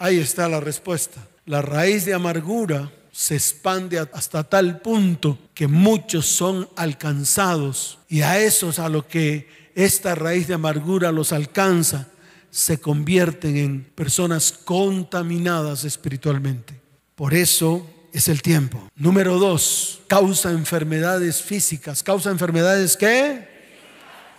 Ahí 0.00 0.18
está 0.18 0.48
la 0.48 0.58
respuesta 0.58 1.29
la 1.50 1.62
raíz 1.62 2.04
de 2.04 2.14
amargura 2.14 2.92
se 3.10 3.34
expande 3.34 3.98
hasta 3.98 4.44
tal 4.44 4.80
punto 4.80 5.36
que 5.52 5.66
muchos 5.66 6.26
son 6.26 6.68
alcanzados 6.76 7.98
y 8.08 8.20
a 8.20 8.38
esos 8.38 8.78
a 8.78 8.88
lo 8.88 9.08
que 9.08 9.48
esta 9.74 10.14
raíz 10.14 10.46
de 10.46 10.54
amargura 10.54 11.10
los 11.10 11.32
alcanza 11.32 12.06
se 12.50 12.78
convierten 12.78 13.56
en 13.56 13.82
personas 13.82 14.52
contaminadas 14.52 15.82
espiritualmente. 15.82 16.80
Por 17.16 17.34
eso 17.34 17.84
es 18.12 18.28
el 18.28 18.42
tiempo. 18.42 18.88
Número 18.94 19.36
dos, 19.40 20.02
causa 20.06 20.52
enfermedades 20.52 21.42
físicas. 21.42 22.04
¿Causa 22.04 22.30
enfermedades 22.30 22.96
qué? 22.96 23.48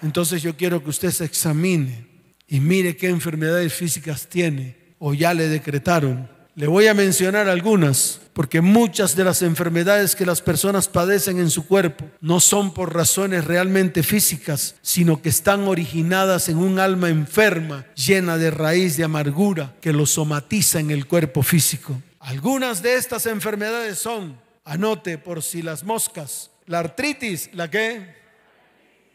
Entonces 0.02 0.41
yo 0.41 0.56
quiero 0.56 0.82
que 0.82 0.91
usted 0.91 1.12
se 1.12 1.26
examine 1.26 2.08
y 2.47 2.62
mire 2.62 2.95
qué 2.95 3.10
enfermedades 3.10 3.74
físicas 3.74 4.28
tiene 4.30 4.78
o 4.97 5.13
ya 5.13 5.34
le 5.34 5.50
decretaron 5.50 6.39
le 6.56 6.68
voy 6.68 6.88
a 6.88 6.94
mencionar 6.94 7.48
algunas, 7.48 8.20
porque 8.34 8.60
muchas 8.60 9.16
de 9.16 9.24
las 9.24 9.42
enfermedades 9.42 10.16
que 10.16 10.26
las 10.26 10.42
personas 10.42 10.88
padecen 10.88 11.40
en 11.40 11.50
su 11.50 11.66
cuerpo 11.66 12.10
no 12.20 12.40
son 12.40 12.74
por 12.74 12.94
razones 12.94 13.46
realmente 13.46 14.04
físicas, 14.04 14.76
sino 14.82 15.22
que 15.22 15.30
están 15.30 15.68
originadas 15.68 16.50
en 16.50 16.58
un 16.58 16.80
alma 16.80 17.10
enferma, 17.10 17.86
llena 17.96 18.38
de 18.38 18.52
raíz 18.52 18.98
de 18.98 19.06
amargura, 19.06 19.76
que 19.82 19.94
lo 19.94 20.06
somatiza 20.06 20.80
en 20.80 20.92
el 20.92 21.08
cuerpo 21.08 21.42
físico. 21.42 22.02
Algunas 22.20 22.82
de 22.82 22.96
estas 22.96 23.26
enfermedades 23.26 24.00
son, 24.00 24.38
anote 24.66 25.18
por 25.18 25.42
si 25.42 25.62
las 25.62 25.84
moscas, 25.84 26.52
la 26.66 26.80
artritis, 26.80 27.50
¿la 27.54 27.70
qué? 27.70 28.16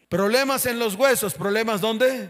Problemas 0.09 0.65
en 0.65 0.79
los 0.79 0.95
huesos, 0.95 1.33
¿problemas 1.33 1.81
dónde? 1.81 2.29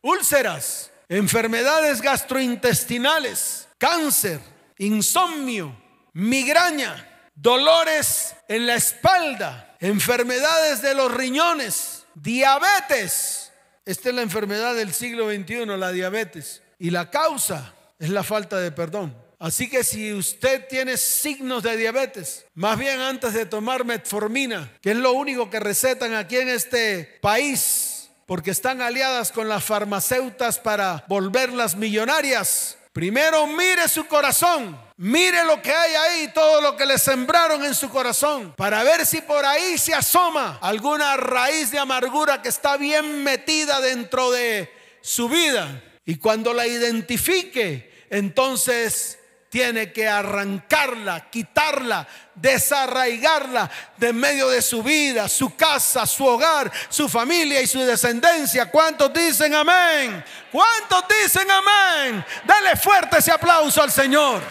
Úlceras, 0.00 0.90
enfermedades 1.08 2.00
gastrointestinales, 2.00 3.65
cáncer, 3.78 4.40
insomnio, 4.78 5.76
migraña, 6.12 7.30
dolores 7.34 8.34
en 8.48 8.66
la 8.66 8.74
espalda, 8.74 9.76
enfermedades 9.80 10.82
de 10.82 10.94
los 10.94 11.12
riñones, 11.12 12.04
diabetes. 12.14 13.52
Esta 13.84 14.08
es 14.08 14.14
la 14.14 14.22
enfermedad 14.22 14.74
del 14.74 14.92
siglo 14.92 15.30
XXI, 15.30 15.66
la 15.66 15.92
diabetes. 15.92 16.62
Y 16.78 16.90
la 16.90 17.10
causa 17.10 17.74
es 17.98 18.10
la 18.10 18.22
falta 18.22 18.58
de 18.58 18.72
perdón. 18.72 19.16
Así 19.38 19.68
que 19.68 19.84
si 19.84 20.14
usted 20.14 20.66
tiene 20.66 20.96
signos 20.96 21.62
de 21.62 21.76
diabetes, 21.76 22.46
más 22.54 22.78
bien 22.78 23.00
antes 23.00 23.34
de 23.34 23.44
tomar 23.44 23.84
metformina, 23.84 24.72
que 24.80 24.92
es 24.92 24.96
lo 24.96 25.12
único 25.12 25.50
que 25.50 25.60
recetan 25.60 26.14
aquí 26.14 26.36
en 26.36 26.48
este 26.48 27.18
país, 27.20 28.08
porque 28.24 28.50
están 28.50 28.80
aliadas 28.80 29.32
con 29.32 29.48
las 29.48 29.62
farmacéuticas 29.62 30.58
para 30.58 31.04
volverlas 31.06 31.76
millonarias, 31.76 32.78
Primero 32.96 33.46
mire 33.46 33.90
su 33.90 34.06
corazón, 34.06 34.74
mire 34.96 35.44
lo 35.44 35.60
que 35.60 35.70
hay 35.70 35.94
ahí, 35.94 36.32
todo 36.32 36.62
lo 36.62 36.78
que 36.78 36.86
le 36.86 36.96
sembraron 36.96 37.62
en 37.62 37.74
su 37.74 37.90
corazón, 37.90 38.54
para 38.56 38.82
ver 38.84 39.04
si 39.04 39.20
por 39.20 39.44
ahí 39.44 39.76
se 39.76 39.92
asoma 39.92 40.58
alguna 40.62 41.14
raíz 41.18 41.70
de 41.70 41.78
amargura 41.78 42.40
que 42.40 42.48
está 42.48 42.78
bien 42.78 43.22
metida 43.22 43.82
dentro 43.82 44.30
de 44.30 44.72
su 45.02 45.28
vida. 45.28 45.84
Y 46.06 46.16
cuando 46.16 46.54
la 46.54 46.66
identifique, 46.66 48.06
entonces 48.08 49.18
tiene 49.56 49.90
que 49.90 50.06
arrancarla, 50.06 51.30
quitarla, 51.30 52.06
desarraigarla 52.34 53.70
de 53.96 54.12
medio 54.12 54.50
de 54.50 54.60
su 54.60 54.82
vida, 54.82 55.30
su 55.30 55.56
casa, 55.56 56.04
su 56.04 56.26
hogar, 56.26 56.70
su 56.90 57.08
familia 57.08 57.62
y 57.62 57.66
su 57.66 57.80
descendencia. 57.80 58.70
¿Cuántos 58.70 59.10
dicen 59.14 59.54
amén? 59.54 60.22
¿Cuántos 60.52 61.04
dicen 61.08 61.50
amén? 61.50 62.22
Dale 62.44 62.76
fuerte 62.76 63.16
ese 63.16 63.32
aplauso 63.32 63.82
al 63.82 63.90
Señor. 63.90 64.42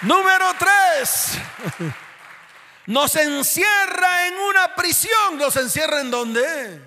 Número 0.00 0.52
tres. 0.58 1.38
Nos 2.86 3.14
encierra 3.14 4.26
en 4.26 4.34
una 4.34 4.74
prisión. 4.74 5.38
¿Nos 5.38 5.54
encierra 5.54 6.00
en 6.00 6.10
dónde? 6.10 6.82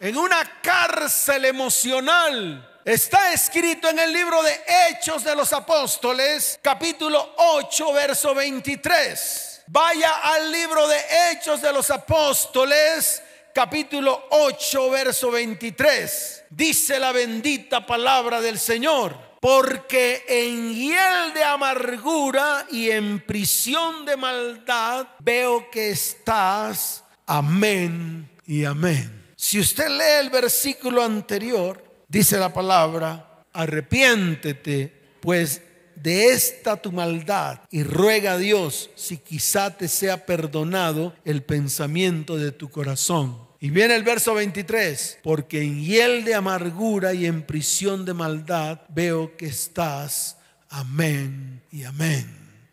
En 0.00 0.18
una 0.18 0.44
cárcel 0.60 1.46
emocional 1.46 2.75
Está 2.86 3.32
escrito 3.32 3.88
en 3.88 3.98
el 3.98 4.12
libro 4.12 4.40
de 4.44 4.60
Hechos 4.64 5.24
de 5.24 5.34
los 5.34 5.52
Apóstoles, 5.52 6.56
capítulo 6.62 7.34
8, 7.36 7.92
verso 7.92 8.32
23. 8.32 9.64
Vaya 9.66 10.20
al 10.22 10.52
libro 10.52 10.86
de 10.86 10.96
Hechos 11.32 11.60
de 11.60 11.72
los 11.72 11.90
Apóstoles, 11.90 13.20
capítulo 13.52 14.28
8, 14.30 14.88
verso 14.90 15.32
23. 15.32 16.44
Dice 16.50 17.00
la 17.00 17.10
bendita 17.10 17.84
palabra 17.84 18.40
del 18.40 18.56
Señor. 18.56 19.18
Porque 19.40 20.24
en 20.28 20.72
hiel 20.72 21.34
de 21.34 21.42
amargura 21.42 22.66
y 22.70 22.92
en 22.92 23.18
prisión 23.18 24.06
de 24.06 24.16
maldad 24.16 25.08
veo 25.18 25.72
que 25.72 25.90
estás. 25.90 27.02
Amén 27.26 28.30
y 28.46 28.64
amén. 28.64 29.34
Si 29.34 29.58
usted 29.58 29.88
lee 29.88 30.20
el 30.20 30.30
versículo 30.30 31.02
anterior, 31.02 31.85
dice 32.08 32.38
la 32.38 32.52
palabra, 32.52 33.44
arrepiéntete 33.52 34.92
pues 35.20 35.62
de 35.94 36.26
esta 36.32 36.76
tu 36.76 36.92
maldad 36.92 37.60
y 37.70 37.82
ruega 37.82 38.32
a 38.32 38.38
Dios 38.38 38.90
si 38.94 39.16
quizá 39.16 39.76
te 39.76 39.88
sea 39.88 40.26
perdonado 40.26 41.14
el 41.24 41.42
pensamiento 41.42 42.36
de 42.36 42.52
tu 42.52 42.68
corazón. 42.68 43.46
Y 43.58 43.70
viene 43.70 43.96
el 43.96 44.02
verso 44.02 44.34
23, 44.34 45.20
porque 45.22 45.62
en 45.62 45.82
hiel 45.82 46.24
de 46.24 46.34
amargura 46.34 47.14
y 47.14 47.26
en 47.26 47.42
prisión 47.42 48.04
de 48.04 48.12
maldad 48.12 48.82
veo 48.90 49.36
que 49.36 49.46
estás. 49.46 50.36
Amén 50.68 51.62
y 51.72 51.84
amén. 51.84 52.26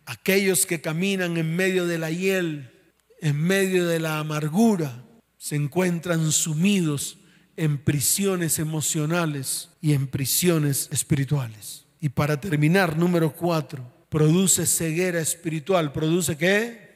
Aquellos 0.05 0.65
que 0.65 0.81
caminan 0.81 1.37
en 1.37 1.55
medio 1.55 1.87
de 1.87 1.97
la 1.97 2.11
hiel, 2.11 2.69
en 3.21 3.41
medio 3.41 3.87
de 3.87 4.01
la 4.01 4.19
amargura, 4.19 5.03
se 5.37 5.55
encuentran 5.55 6.31
sumidos 6.33 7.17
en 7.55 7.77
prisiones 7.77 8.59
emocionales 8.59 9.69
y 9.81 9.93
en 9.93 10.07
prisiones 10.07 10.89
espirituales. 10.91 11.85
Y 11.99 12.09
para 12.09 12.39
terminar, 12.39 12.97
número 12.97 13.33
cuatro, 13.33 13.85
produce 14.09 14.65
ceguera 14.65 15.19
espiritual. 15.19 15.91
¿Produce 15.91 16.37
qué? 16.37 16.91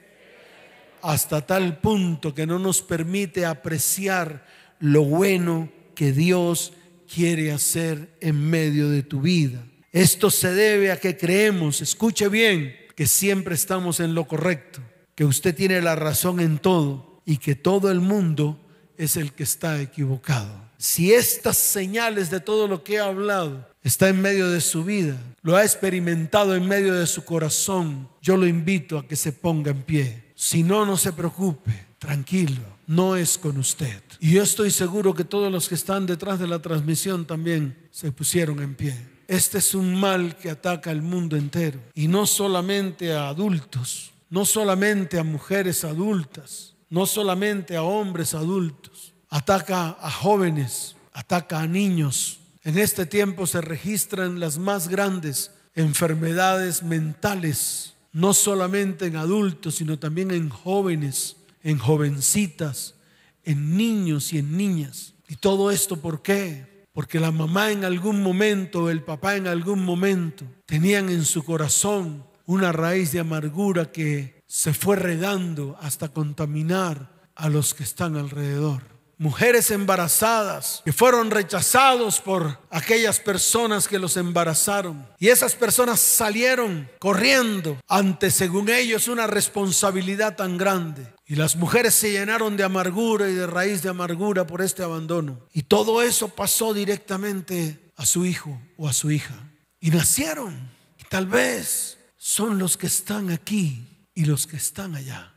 Hasta 1.02 1.46
tal 1.46 1.80
punto 1.80 2.34
que 2.34 2.46
no 2.46 2.60
nos 2.60 2.82
permite 2.82 3.46
apreciar 3.46 4.46
lo 4.80 5.04
bueno 5.04 5.72
que 5.96 6.12
Dios 6.12 6.74
quiere 7.12 7.52
hacer 7.52 8.10
en 8.20 8.50
medio 8.50 8.90
de 8.90 9.04
tu 9.04 9.22
vida. 9.22 9.64
Esto 9.92 10.30
se 10.30 10.54
debe 10.54 10.92
a 10.92 11.00
que 11.00 11.18
creemos, 11.18 11.82
escuche 11.82 12.28
bien, 12.28 12.76
que 12.96 13.08
siempre 13.08 13.56
estamos 13.56 14.00
en 14.00 14.14
lo 14.14 14.28
correcto, 14.28 14.82
que 15.16 15.26
usted 15.26 15.56
tiene 15.56 15.82
la 15.82 15.96
razón 15.96 16.40
en 16.40 16.60
todo 16.60 17.22
y 17.26 17.38
que 17.38 17.56
todo 17.56 17.90
el 17.90 18.00
mundo 18.00 18.67
es 18.98 19.18
el 19.18 19.34
que 19.34 19.44
está 19.44 19.82
equivocado. 19.82 20.68
Si 20.78 21.14
estas 21.14 21.58
señales 21.58 22.30
de 22.30 22.40
todo 22.40 22.68
lo 22.68 22.84
que 22.84 22.96
he 22.96 23.00
hablado 23.00 23.68
está 23.84 24.10
en 24.10 24.22
medio 24.22 24.50
de 24.50 24.62
su 24.62 24.84
vida, 24.84 25.18
lo 25.42 25.56
ha 25.56 25.64
experimentado 25.64 26.56
en 26.56 26.68
medio 26.68 26.94
de 26.94 27.08
su 27.08 27.24
corazón, 27.26 28.10
yo 28.22 28.38
lo 28.38 28.46
invito 28.46 29.00
a 29.00 29.08
que 29.08 29.16
se 29.16 29.32
ponga 29.32 29.72
en 29.72 29.82
pie. 29.82 30.24
Si 30.36 30.62
no, 30.62 30.86
no 30.86 30.98
se 30.98 31.14
preocupe, 31.14 31.88
tranquilo, 31.98 32.62
no 32.86 33.16
es 33.16 33.38
con 33.38 33.58
usted. 33.58 34.02
Y 34.20 34.34
yo 34.34 34.44
estoy 34.44 34.72
seguro 34.72 35.14
que 35.14 35.24
todos 35.24 35.52
los 35.52 35.68
que 35.68 35.76
están 35.76 36.06
detrás 36.06 36.40
de 36.40 36.48
la 36.48 36.62
transmisión 36.62 37.26
también 37.26 37.76
se 37.92 38.12
pusieron 38.12 38.62
en 38.62 38.76
pie. 38.76 38.96
este 39.28 39.58
es 39.58 39.76
un 39.76 39.94
mal 39.94 40.38
que 40.38 40.50
ataca 40.50 40.90
al 40.90 41.02
mundo 41.02 41.36
entero 41.36 41.82
y 41.94 42.08
no 42.08 42.26
solamente 42.26 43.14
a 43.14 43.28
adultos, 43.28 44.12
no 44.30 44.46
solamente 44.46 45.20
a 45.20 45.24
mujeres 45.24 45.84
adultas, 45.84 46.77
no 46.90 47.06
solamente 47.06 47.76
a 47.76 47.84
hombres 47.84 48.34
adultos, 48.34 49.14
ataca 49.30 49.98
a 50.02 50.12
jóvenes, 50.12 50.96
ataca 51.14 51.62
a 51.62 51.68
niños. 51.68 52.40
En 52.64 52.78
este 52.78 53.06
tiempo 53.06 53.48
se 53.48 53.62
registran 53.62 54.40
las 54.40 54.58
más 54.58 54.88
grandes 54.88 55.52
enfermedades 55.76 56.84
mentales, 56.84 57.94
no 58.12 58.34
solamente 58.34 59.06
en 59.06 59.16
adultos, 59.16 59.76
sino 59.76 60.00
también 60.00 60.32
en 60.32 60.50
jóvenes, 60.50 61.38
en 61.64 61.78
jovencitas, 61.78 62.96
en 63.44 63.78
niños 63.78 64.34
y 64.34 64.40
en 64.40 64.58
niñas. 64.58 65.14
¿Y 65.28 65.36
todo 65.36 65.72
esto 65.72 65.98
por 65.98 66.22
qué? 66.22 66.86
Porque 66.94 67.20
la 67.20 67.32
mamá 67.32 67.72
en 67.72 67.86
algún 67.86 68.24
momento, 68.24 68.90
el 68.90 69.04
papá 69.04 69.36
en 69.36 69.48
algún 69.48 69.84
momento, 69.84 70.46
tenían 70.66 71.10
en 71.10 71.26
su 71.26 71.44
corazón 71.44 72.26
una 72.46 72.72
raíz 72.72 73.12
de 73.12 73.20
amargura 73.20 73.92
que 73.92 74.37
se 74.48 74.74
fue 74.74 74.96
regando 74.96 75.78
hasta 75.82 76.10
contaminar 76.10 77.12
a 77.36 77.50
los 77.50 77.74
que 77.74 77.84
están 77.84 78.16
alrededor 78.16 78.98
mujeres 79.18 79.72
embarazadas 79.72 80.82
que 80.86 80.94
fueron 80.94 81.32
rechazados 81.32 82.22
por 82.22 82.60
aquellas 82.70 83.20
personas 83.20 83.88
que 83.88 84.00
los 84.00 84.18
embarazaron. 84.18 85.08
Y 85.20 85.30
esas 85.30 85.56
personas 85.56 86.00
salieron 86.00 86.90
corriendo 87.00 87.80
ante, 87.88 88.32
según 88.32 88.70
ellos, 88.70 89.08
una 89.08 89.28
responsabilidad 89.28 90.36
tan 90.36 90.58
grande. 90.58 91.08
Y 91.26 91.36
las 91.36 91.56
mujeres 91.56 91.94
se 91.94 92.12
llenaron 92.12 92.56
de 92.56 92.64
amargura 92.64 93.30
y 93.30 93.34
de 93.34 93.48
raíz 93.48 93.82
de 93.82 93.90
amargura 93.90 94.48
por 94.48 94.62
este 94.62 94.84
abandono. 94.84 95.40
Y 95.52 95.64
todo 95.64 96.02
eso 96.02 96.30
pasó 96.30 96.74
directamente 96.74 97.92
a 97.96 98.06
su 98.06 98.26
hijo 98.26 98.62
o 98.78 98.88
a 98.88 98.94
su 98.94 99.12
hija. 99.12 99.36
Y 99.80 99.90
nacieron. 99.90 100.72
Y 101.00 101.04
tal 101.06 101.26
vez 101.26 101.98
son 102.18 102.60
los 102.60 102.78
que 102.78 102.88
están 102.88 103.32
aquí 103.32 103.97
y 104.18 104.26
los 104.26 104.48
que 104.48 104.58
están 104.58 104.96
allá. 104.96 105.32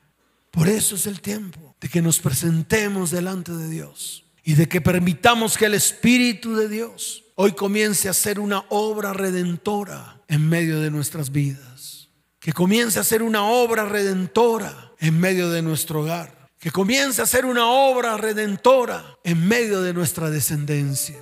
Por 0.50 0.66
eso 0.66 0.94
es 0.94 1.06
el 1.06 1.20
tiempo 1.20 1.76
de 1.82 1.90
que 1.90 2.00
nos 2.00 2.18
presentemos 2.18 3.10
delante 3.10 3.52
de 3.52 3.68
Dios 3.68 4.24
y 4.42 4.54
de 4.54 4.70
que 4.70 4.80
permitamos 4.80 5.58
que 5.58 5.66
el 5.66 5.74
Espíritu 5.74 6.56
de 6.56 6.66
Dios 6.66 7.24
hoy 7.34 7.52
comience 7.52 8.08
a 8.08 8.12
hacer 8.12 8.40
una 8.40 8.64
obra 8.70 9.12
redentora 9.12 10.22
en 10.28 10.48
medio 10.48 10.80
de 10.80 10.90
nuestras 10.90 11.30
vidas. 11.30 12.08
Que 12.38 12.54
comience 12.54 12.98
a 12.98 13.02
hacer 13.02 13.22
una 13.22 13.44
obra 13.44 13.84
redentora 13.84 14.92
en 14.98 15.20
medio 15.20 15.50
de 15.50 15.60
nuestro 15.60 16.00
hogar. 16.00 16.48
Que 16.58 16.70
comience 16.70 17.20
a 17.20 17.24
hacer 17.24 17.44
una 17.44 17.66
obra 17.66 18.16
redentora 18.16 19.18
en 19.24 19.46
medio 19.46 19.82
de 19.82 19.92
nuestra 19.92 20.30
descendencia. 20.30 21.18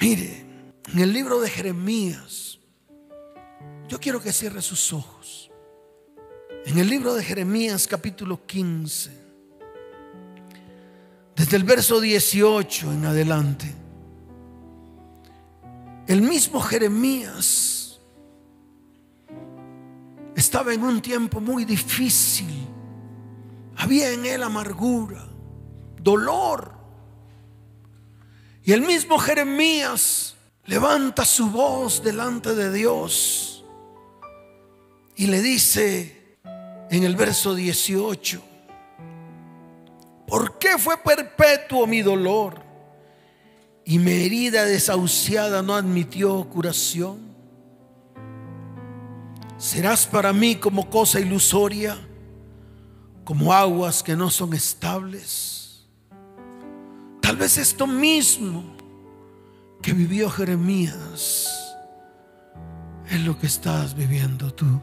Mire, 0.00 0.46
en 0.90 1.00
el 1.00 1.12
libro 1.12 1.38
de 1.38 1.50
Jeremías, 1.50 2.60
yo 3.90 4.00
quiero 4.00 4.22
que 4.22 4.32
cierre 4.32 4.62
sus 4.62 4.94
ojos. 4.94 5.47
En 6.68 6.76
el 6.76 6.86
libro 6.86 7.14
de 7.14 7.24
Jeremías 7.24 7.88
capítulo 7.88 8.44
15, 8.44 9.10
desde 11.34 11.56
el 11.56 11.64
verso 11.64 11.98
18 11.98 12.92
en 12.92 13.06
adelante, 13.06 13.74
el 16.06 16.20
mismo 16.20 16.60
Jeremías 16.60 17.98
estaba 20.36 20.74
en 20.74 20.82
un 20.82 21.00
tiempo 21.00 21.40
muy 21.40 21.64
difícil. 21.64 22.68
Había 23.78 24.10
en 24.10 24.26
él 24.26 24.42
amargura, 24.42 25.26
dolor. 26.02 26.74
Y 28.62 28.72
el 28.72 28.82
mismo 28.82 29.18
Jeremías 29.18 30.36
levanta 30.66 31.24
su 31.24 31.48
voz 31.48 32.02
delante 32.04 32.54
de 32.54 32.70
Dios 32.70 33.64
y 35.16 35.28
le 35.28 35.40
dice, 35.40 36.17
en 36.90 37.04
el 37.04 37.16
verso 37.16 37.54
18. 37.54 38.42
¿Por 40.26 40.58
qué 40.58 40.78
fue 40.78 40.96
perpetuo 40.98 41.86
mi 41.86 42.02
dolor? 42.02 42.62
Y 43.84 43.98
mi 43.98 44.12
herida 44.12 44.64
desahuciada 44.64 45.62
no 45.62 45.74
admitió 45.74 46.44
curación. 46.50 47.28
Serás 49.56 50.06
para 50.06 50.32
mí 50.32 50.56
como 50.56 50.90
cosa 50.90 51.18
ilusoria, 51.18 51.98
como 53.24 53.52
aguas 53.52 54.02
que 54.02 54.14
no 54.14 54.30
son 54.30 54.52
estables. 54.52 55.86
Tal 57.22 57.36
vez 57.36 57.56
esto 57.56 57.86
mismo 57.86 58.64
que 59.82 59.92
vivió 59.92 60.28
Jeremías 60.28 61.48
es 63.10 63.20
lo 63.20 63.38
que 63.38 63.46
estás 63.46 63.94
viviendo 63.94 64.52
tú. 64.52 64.80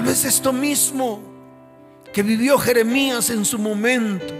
Tal 0.00 0.08
vez 0.08 0.24
esto 0.24 0.50
mismo 0.50 1.20
que 2.10 2.22
vivió 2.22 2.58
Jeremías 2.58 3.28
en 3.28 3.44
su 3.44 3.58
momento 3.58 4.32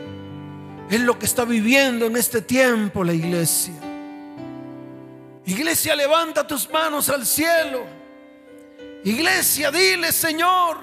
es 0.89 0.99
lo 1.03 1.19
que 1.19 1.27
está 1.27 1.45
viviendo 1.45 2.07
en 2.07 2.17
este 2.17 2.41
tiempo 2.41 3.05
la 3.05 3.13
iglesia. 3.13 3.75
Iglesia, 5.45 5.95
levanta 5.95 6.47
tus 6.47 6.67
manos 6.71 7.11
al 7.11 7.27
cielo. 7.27 7.85
Iglesia, 9.05 9.71
dile, 9.71 10.13
Señor, 10.13 10.79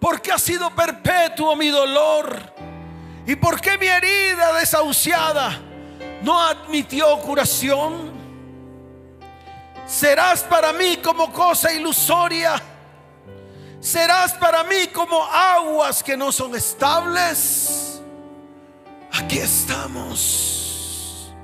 ¿por 0.00 0.22
qué 0.22 0.32
ha 0.32 0.38
sido 0.38 0.74
perpetuo 0.74 1.54
mi 1.54 1.68
dolor? 1.68 2.50
¿Y 3.26 3.36
por 3.36 3.60
qué 3.60 3.76
mi 3.76 3.88
herida 3.88 4.54
desahuciada 4.54 5.60
no 6.22 6.40
admitió 6.40 7.18
curación? 7.18 8.10
Serás 9.86 10.44
para 10.44 10.72
mí 10.72 10.96
como 11.02 11.30
cosa 11.30 11.70
ilusoria 11.74 12.71
serás 13.82 14.32
para 14.34 14.62
mí 14.62 14.86
como 14.94 15.22
aguas 15.24 16.02
que 16.02 16.16
no 16.16 16.32
son 16.32 16.54
estables. 16.54 18.00
Aquí 19.12 19.38
estamos. 19.38 21.34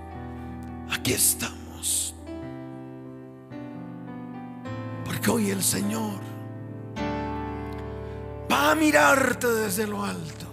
Aquí 0.90 1.12
estamos. 1.12 2.14
Porque 5.04 5.30
hoy 5.30 5.50
el 5.50 5.62
Señor 5.62 6.20
va 8.50 8.70
a 8.70 8.74
mirarte 8.74 9.48
desde 9.48 9.86
lo 9.86 10.02
alto. 10.04 10.46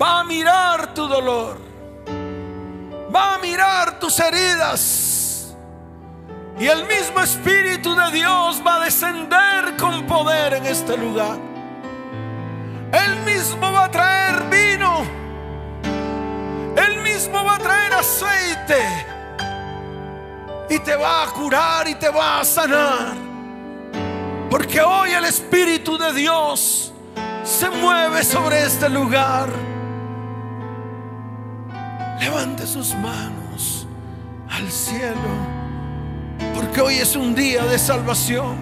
Va 0.00 0.20
a 0.20 0.24
mirar 0.24 0.94
tu 0.94 1.06
dolor. 1.06 1.58
Va 3.14 3.34
a 3.34 3.38
mirar 3.38 4.00
tus 4.00 4.18
heridas 4.18 5.09
y 6.60 6.66
el 6.66 6.86
mismo 6.86 7.20
Espíritu 7.20 7.94
de 7.94 8.10
Dios 8.10 8.62
va 8.64 8.76
a 8.76 8.84
descender 8.84 9.78
con 9.78 10.06
poder 10.06 10.52
en 10.52 10.66
este 10.66 10.94
lugar. 10.94 11.38
Él 12.92 13.16
mismo 13.24 13.72
va 13.72 13.84
a 13.84 13.90
traer 13.90 14.44
vino. 14.50 15.06
Él 16.76 17.00
mismo 17.00 17.42
va 17.42 17.56
a 17.56 17.58
traer 17.58 17.94
aceite. 17.94 18.82
Y 20.68 20.78
te 20.80 20.94
va 20.96 21.22
a 21.22 21.26
curar 21.28 21.88
y 21.88 21.94
te 21.94 22.10
va 22.10 22.40
a 22.40 22.44
sanar. 22.44 23.14
Porque 24.50 24.82
hoy 24.82 25.12
el 25.12 25.24
Espíritu 25.24 25.96
de 25.96 26.12
Dios 26.12 26.92
se 27.42 27.70
mueve 27.70 28.22
sobre 28.22 28.64
este 28.64 28.90
lugar. 28.90 29.48
Levante 32.20 32.66
sus 32.66 32.94
manos 32.96 33.86
al 34.50 34.70
cielo. 34.70 35.59
Porque 36.54 36.80
hoy 36.80 36.94
es 36.96 37.16
un 37.16 37.34
día 37.34 37.64
de 37.64 37.78
salvación. 37.78 38.56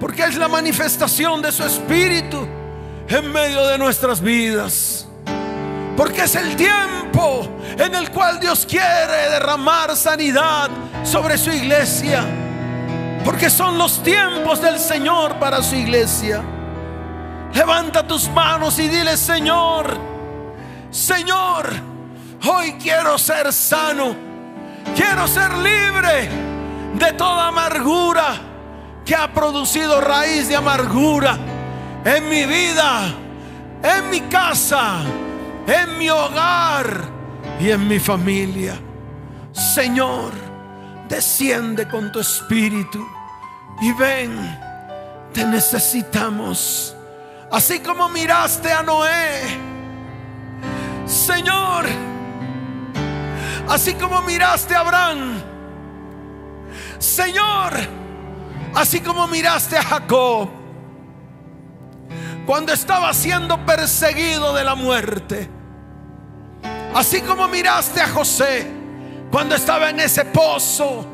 Porque 0.00 0.24
es 0.24 0.36
la 0.36 0.48
manifestación 0.48 1.42
de 1.42 1.52
su 1.52 1.64
Espíritu 1.64 2.46
en 3.08 3.32
medio 3.32 3.66
de 3.66 3.78
nuestras 3.78 4.20
vidas. 4.20 5.06
Porque 5.96 6.22
es 6.22 6.34
el 6.36 6.54
tiempo 6.54 7.48
en 7.76 7.94
el 7.94 8.10
cual 8.10 8.38
Dios 8.38 8.64
quiere 8.64 9.30
derramar 9.30 9.96
sanidad 9.96 10.70
sobre 11.02 11.36
su 11.36 11.50
iglesia. 11.50 12.24
Porque 13.24 13.50
son 13.50 13.76
los 13.78 14.02
tiempos 14.02 14.60
del 14.62 14.78
Señor 14.78 15.38
para 15.38 15.62
su 15.62 15.74
iglesia. 15.74 16.42
Levanta 17.52 18.06
tus 18.06 18.28
manos 18.28 18.78
y 18.78 18.88
dile, 18.88 19.16
Señor, 19.16 19.98
Señor, 20.90 21.68
hoy 22.46 22.72
quiero 22.80 23.18
ser 23.18 23.52
sano. 23.52 24.27
Quiero 24.94 25.26
ser 25.26 25.52
libre 25.58 26.28
de 26.94 27.12
toda 27.12 27.48
amargura 27.48 28.34
que 29.04 29.14
ha 29.14 29.32
producido 29.32 30.00
raíz 30.00 30.48
de 30.48 30.56
amargura 30.56 31.38
en 32.04 32.28
mi 32.28 32.44
vida, 32.44 33.14
en 33.82 34.10
mi 34.10 34.20
casa, 34.22 35.00
en 35.66 35.98
mi 35.98 36.10
hogar 36.10 37.04
y 37.60 37.70
en 37.70 37.88
mi 37.88 37.98
familia. 37.98 38.78
Señor, 39.52 40.32
desciende 41.08 41.88
con 41.88 42.12
tu 42.12 42.20
espíritu 42.20 43.06
y 43.80 43.92
ven, 43.92 44.58
te 45.32 45.44
necesitamos. 45.44 46.94
Así 47.50 47.80
como 47.80 48.08
miraste 48.08 48.70
a 48.70 48.82
Noé, 48.82 49.42
Señor, 51.06 51.86
así 53.68 53.94
como 53.94 54.22
miraste 54.22 54.74
a 54.74 54.80
Abraham. 54.80 55.42
Señor, 56.98 57.72
así 58.74 59.00
como 59.00 59.26
miraste 59.28 59.76
a 59.76 59.82
Jacob 59.82 60.48
cuando 62.46 62.72
estaba 62.72 63.12
siendo 63.12 63.64
perseguido 63.64 64.54
de 64.54 64.64
la 64.64 64.74
muerte. 64.74 65.50
Así 66.94 67.20
como 67.20 67.46
miraste 67.48 68.00
a 68.00 68.08
José 68.08 68.66
cuando 69.30 69.54
estaba 69.54 69.90
en 69.90 70.00
ese 70.00 70.24
pozo. 70.24 71.06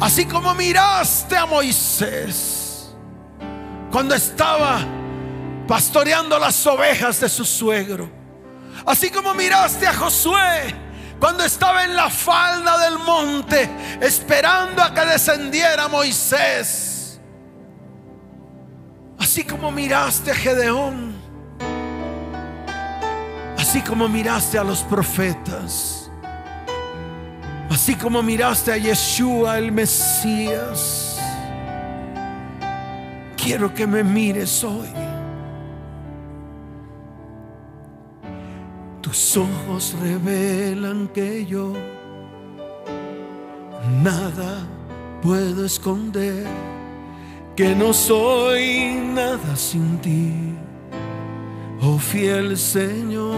Así 0.00 0.26
como 0.26 0.54
miraste 0.54 1.36
a 1.36 1.46
Moisés 1.46 2.94
cuando 3.90 4.14
estaba 4.14 4.80
pastoreando 5.66 6.38
las 6.38 6.66
ovejas 6.66 7.20
de 7.20 7.28
su 7.28 7.44
suegro. 7.44 8.10
Así 8.86 9.10
como 9.10 9.34
miraste 9.34 9.86
a 9.86 9.94
Josué 9.94 10.83
cuando 11.20 11.44
estaba 11.44 11.84
en 11.84 11.96
la 11.96 12.10
falda 12.10 12.78
del 12.78 12.98
monte 12.98 13.70
esperando 14.00 14.82
a 14.82 14.92
que 14.92 15.04
descendiera 15.06 15.88
Moisés. 15.88 17.20
Así 19.18 19.44
como 19.44 19.70
miraste 19.70 20.30
a 20.30 20.34
Gedeón. 20.34 21.14
Así 23.56 23.80
como 23.80 24.08
miraste 24.08 24.58
a 24.58 24.64
los 24.64 24.82
profetas. 24.82 26.10
Así 27.70 27.94
como 27.94 28.22
miraste 28.22 28.72
a 28.72 28.76
Yeshua 28.76 29.58
el 29.58 29.72
Mesías. 29.72 31.18
Quiero 33.36 33.72
que 33.74 33.86
me 33.86 34.04
mires 34.04 34.62
hoy. 34.62 35.03
Tus 39.14 39.36
ojos 39.36 39.94
revelan 40.00 41.06
que 41.14 41.46
yo 41.46 41.72
nada 44.02 44.66
puedo 45.22 45.64
esconder, 45.64 46.44
que 47.54 47.76
no 47.76 47.92
soy 47.92 49.00
nada 49.14 49.54
sin 49.54 49.98
ti, 49.98 50.56
oh 51.80 51.96
fiel 51.96 52.56
Señor. 52.58 53.36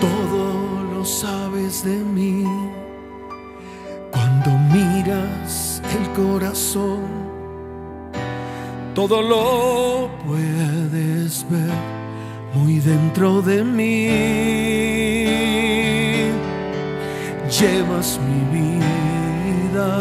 Todo 0.00 0.82
lo 0.92 1.04
sabes 1.04 1.84
de 1.84 1.98
mí 1.98 2.44
cuando 4.10 4.50
miras 4.74 5.80
el 5.96 6.10
corazón 6.20 7.25
todo 8.96 9.20
lo 9.20 10.08
puedes 10.26 11.46
ver 11.50 11.76
muy 12.54 12.80
dentro 12.80 13.42
de 13.42 13.62
mí. 13.62 14.06
Llevas 17.60 18.18
mi 18.26 18.40
vida 18.56 19.98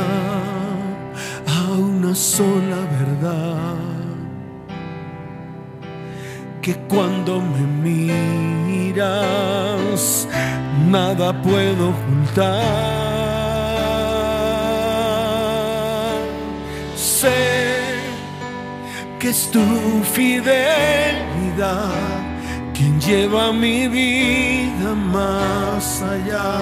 a 1.46 1.74
una 1.74 2.16
sola 2.16 2.78
verdad. 3.00 3.76
Que 6.62 6.76
cuando 6.88 7.42
me 7.42 7.64
miras, 8.66 10.26
nada 10.90 11.34
puedo 11.42 11.90
ocultar. 11.90 13.05
Que 19.26 19.32
es 19.32 19.50
tu 19.50 19.66
fidelidad 20.14 21.16
quien 22.76 23.02
lleva 23.02 23.52
mi 23.52 23.88
vida 23.88 24.94
más 24.94 26.04
allá 26.04 26.60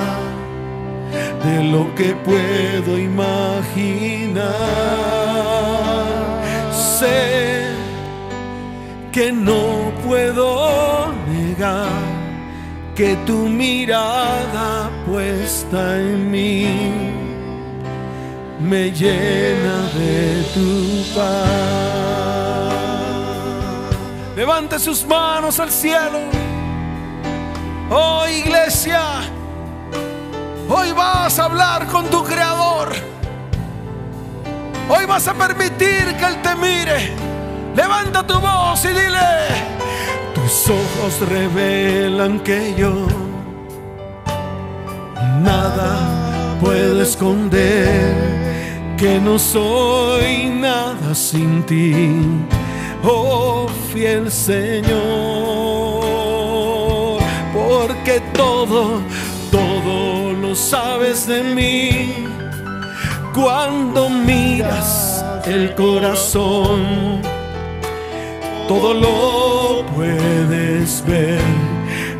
de 1.43 1.61
lo 1.65 1.93
que 1.95 2.15
puedo 2.29 2.97
imaginar. 2.97 4.45
Sé 6.71 7.65
que 9.11 9.33
no 9.33 9.91
puedo 10.07 11.11
negar 11.27 12.01
que 12.95 13.17
tu 13.25 13.39
mirada 13.49 14.89
puesta 15.05 15.99
en 15.99 16.31
mí 16.31 16.67
me 18.61 18.89
llena 18.89 19.77
de 19.99 20.43
tu 20.53 20.69
paz. 21.13 22.42
Levante 24.43 24.77
sus 24.77 25.05
manos 25.05 25.57
al 25.61 25.71
cielo. 25.71 26.19
Oh 27.89 28.25
iglesia, 28.27 29.21
hoy 30.67 30.91
vas 30.91 31.39
a 31.39 31.45
hablar 31.45 31.87
con 31.87 32.07
tu 32.07 32.21
creador. 32.25 32.89
Hoy 34.89 35.05
vas 35.05 35.29
a 35.29 35.33
permitir 35.33 36.13
que 36.17 36.25
Él 36.25 36.41
te 36.41 36.55
mire. 36.57 37.13
Levanta 37.73 38.27
tu 38.27 38.37
voz 38.37 38.83
y 38.83 38.89
dile, 38.89 39.47
tus 40.35 40.69
ojos 40.69 41.29
revelan 41.29 42.41
que 42.41 42.75
yo 42.75 43.07
nada 45.39 46.57
puedo 46.59 47.01
esconder, 47.01 48.95
que 48.97 49.21
no 49.21 49.39
soy 49.39 50.49
nada 50.49 51.15
sin 51.15 51.63
ti 51.65 52.43
oh 53.03 53.67
fiel 53.91 54.31
Señor, 54.31 54.93
porque 57.53 58.21
todo, 58.33 59.01
todo 59.51 60.33
lo 60.33 60.55
sabes 60.55 61.27
de 61.27 61.43
mí 61.43 62.25
cuando 63.33 64.09
miras 64.09 65.23
el 65.45 65.73
corazón. 65.75 67.21
Todo 68.67 68.93
lo 68.93 69.85
puedes 69.93 71.03
ver 71.05 71.41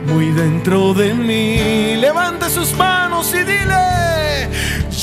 muy 0.08 0.32
dentro 0.32 0.93
de 0.93 1.13
mí. 1.13 1.96
Levante 1.96 2.50
sus 2.50 2.74
manos 2.76 3.34
y 3.34 3.39
dile, 3.39 4.50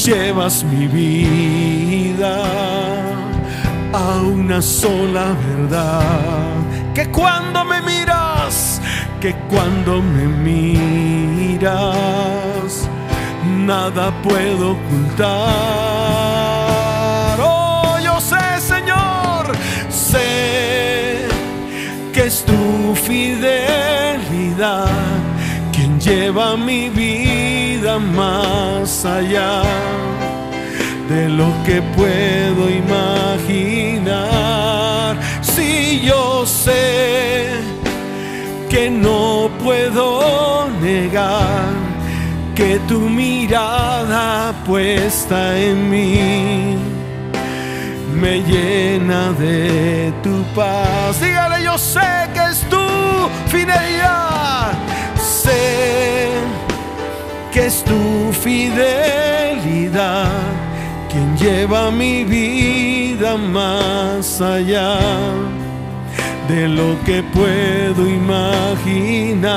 llevas 0.04 0.62
mi 0.64 0.86
vida 0.86 2.44
a 3.92 4.20
una 4.22 4.62
sola 4.62 5.36
verdad. 5.48 6.02
Que 6.94 7.08
cuando 7.10 7.64
me 7.64 7.80
miras, 7.82 8.80
que 9.20 9.34
cuando 9.48 10.02
me 10.02 10.26
miras, 10.26 11.68
nada 13.66 14.10
puedo 14.22 14.72
ocultar. 14.72 15.28
Oh, 17.42 17.98
yo 18.02 18.20
sé, 18.20 18.60
Señor, 18.60 19.52
sé 19.88 21.28
que 22.12 22.26
es 22.26 22.44
tu 22.44 22.94
fidelidad 22.94 24.88
quien 25.72 25.98
lleva 26.00 26.56
mi 26.56 26.88
vida 26.90 27.98
más 27.98 29.04
allá 29.04 29.62
de 31.10 31.28
lo 31.28 31.52
que 31.66 31.82
puedo 31.96 32.70
imaginar. 32.70 34.06
Si 35.42 36.00
yo 36.02 36.46
sé 36.46 37.50
que 38.68 38.88
no 38.88 39.50
puedo 39.62 40.68
negar 40.80 41.72
que 42.54 42.78
tu 42.86 43.00
mirada 43.00 44.54
puesta 44.64 45.58
en 45.58 45.90
mí 45.90 46.78
me 48.14 48.42
llena 48.42 49.32
de 49.32 50.12
tu 50.22 50.44
paz. 50.54 51.20
Dígale, 51.20 51.64
yo 51.64 51.76
sé 51.76 52.30
que 52.34 52.44
es 52.52 52.60
tu 52.70 52.86
fidelidad. 53.48 54.74
Sé 55.42 56.30
que 57.52 57.66
es 57.66 57.82
tu 57.82 58.32
fidelidad 58.32 59.10
quien 61.10 61.36
lleva 61.36 61.90
mi 61.90 62.24
vida 62.24 63.36
más 63.36 64.40
allá 64.40 64.98
de 66.48 66.68
lo 66.68 66.96
que 67.04 67.22
puedo 67.22 68.08
imaginar. 68.08 69.50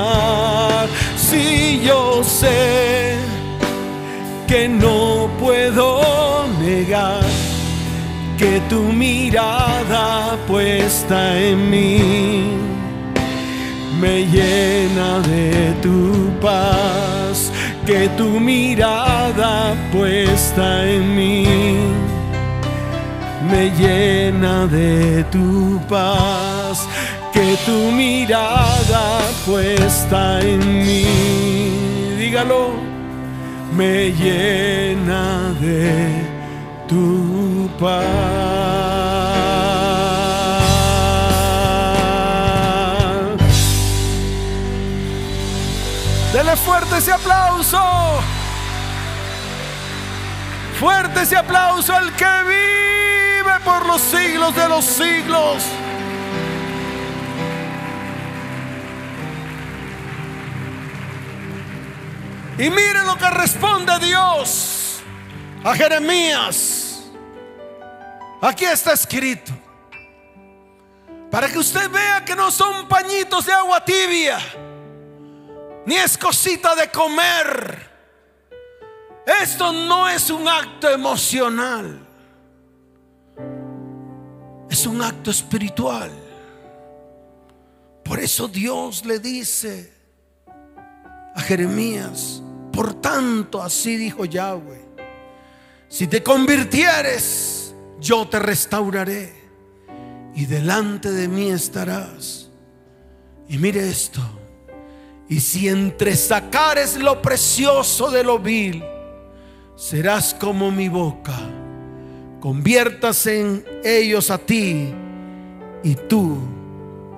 Si 1.16 1.82
yo 1.84 2.24
sé 2.24 3.16
que 4.48 4.68
no 4.68 5.30
puedo 5.40 6.46
negar 6.62 7.24
que 8.38 8.60
tu 8.70 8.82
mirada 8.82 10.38
puesta 10.48 11.40
en 11.40 11.70
mí 11.70 12.64
me 14.02 14.26
llena 14.26 15.20
de 15.22 15.74
tu 15.82 16.32
paz 16.42 16.73
que 17.86 18.08
tu 18.18 18.40
mirada 18.40 19.76
puesta 19.92 20.90
en 20.90 21.16
mí 21.16 21.46
me 23.50 23.70
llena 23.72 24.66
de 24.68 25.24
tu 25.26 25.80
paz, 25.90 26.88
que 27.34 27.58
tu 27.66 27.92
mirada 27.92 29.20
puesta 29.46 30.40
en 30.42 30.86
mí, 30.86 31.06
dígalo, 32.18 32.72
me 33.76 34.12
llena 34.12 35.54
de 35.60 36.08
tu 36.88 37.70
paz. 37.80 38.93
Dele 46.34 46.56
fuerte 46.56 46.98
ese 46.98 47.12
aplauso. 47.12 47.80
Fuerte 50.80 51.22
ese 51.22 51.38
aplauso 51.38 51.94
al 51.94 52.12
que 52.16 52.26
vive 52.44 53.60
por 53.64 53.86
los 53.86 54.02
siglos 54.02 54.56
de 54.56 54.68
los 54.68 54.84
siglos. 54.84 55.64
Y 62.58 62.70
mire 62.72 63.04
lo 63.06 63.16
que 63.16 63.30
responde 63.30 64.00
Dios 64.00 65.04
a 65.64 65.76
Jeremías. 65.76 67.04
Aquí 68.42 68.66
está 68.66 68.94
escrito. 68.94 69.52
Para 71.30 71.48
que 71.48 71.60
usted 71.60 71.92
vea 71.92 72.26
que 72.26 72.36
no 72.36 72.50
son 72.50 72.88
pañitos 72.88 73.46
de 73.46 73.54
agua 73.54 73.86
tibia, 73.86 74.40
ni 75.86 75.96
es 75.96 76.18
cosita 76.18 76.76
de 76.76 76.90
comer. 76.90 77.92
Esto 79.42 79.72
no 79.72 80.10
es 80.10 80.30
un 80.30 80.48
acto 80.48 80.90
emocional. 80.90 82.00
Es 84.70 84.86
un 84.86 85.02
acto 85.02 85.32
espiritual. 85.32 86.12
Por 88.04 88.20
eso 88.20 88.48
Dios 88.48 89.06
le 89.06 89.20
dice 89.20 89.94
a 91.36 91.42
Jeremías, 91.42 92.42
por 92.72 92.94
tanto, 92.96 93.62
así 93.62 93.96
dijo 93.96 94.26
Yahweh, 94.26 94.84
si 95.88 96.08
te 96.08 96.22
convirtieres, 96.22 97.74
yo 98.00 98.28
te 98.28 98.40
restauraré 98.40 99.34
y 100.36 100.46
delante 100.46 101.12
de 101.12 101.28
mí 101.28 101.50
estarás. 101.50 102.50
Y 103.48 103.58
mire 103.58 103.88
esto, 103.88 104.22
y 105.30 105.40
si 105.40 105.68
entre 105.68 106.16
sacares 106.16 106.98
lo 106.98 107.22
precioso 107.22 108.12
de 108.12 108.24
lo 108.24 108.40
vil, 108.40 108.84
serás 109.76 110.34
como 110.34 110.72
mi 110.72 110.90
boca, 110.90 111.38
conviertas 112.40 113.26
en 113.28 113.66
ellos 113.84 114.30
a 114.30 114.38
ti 114.38 114.94
y 115.84 115.96
tú 115.96 116.38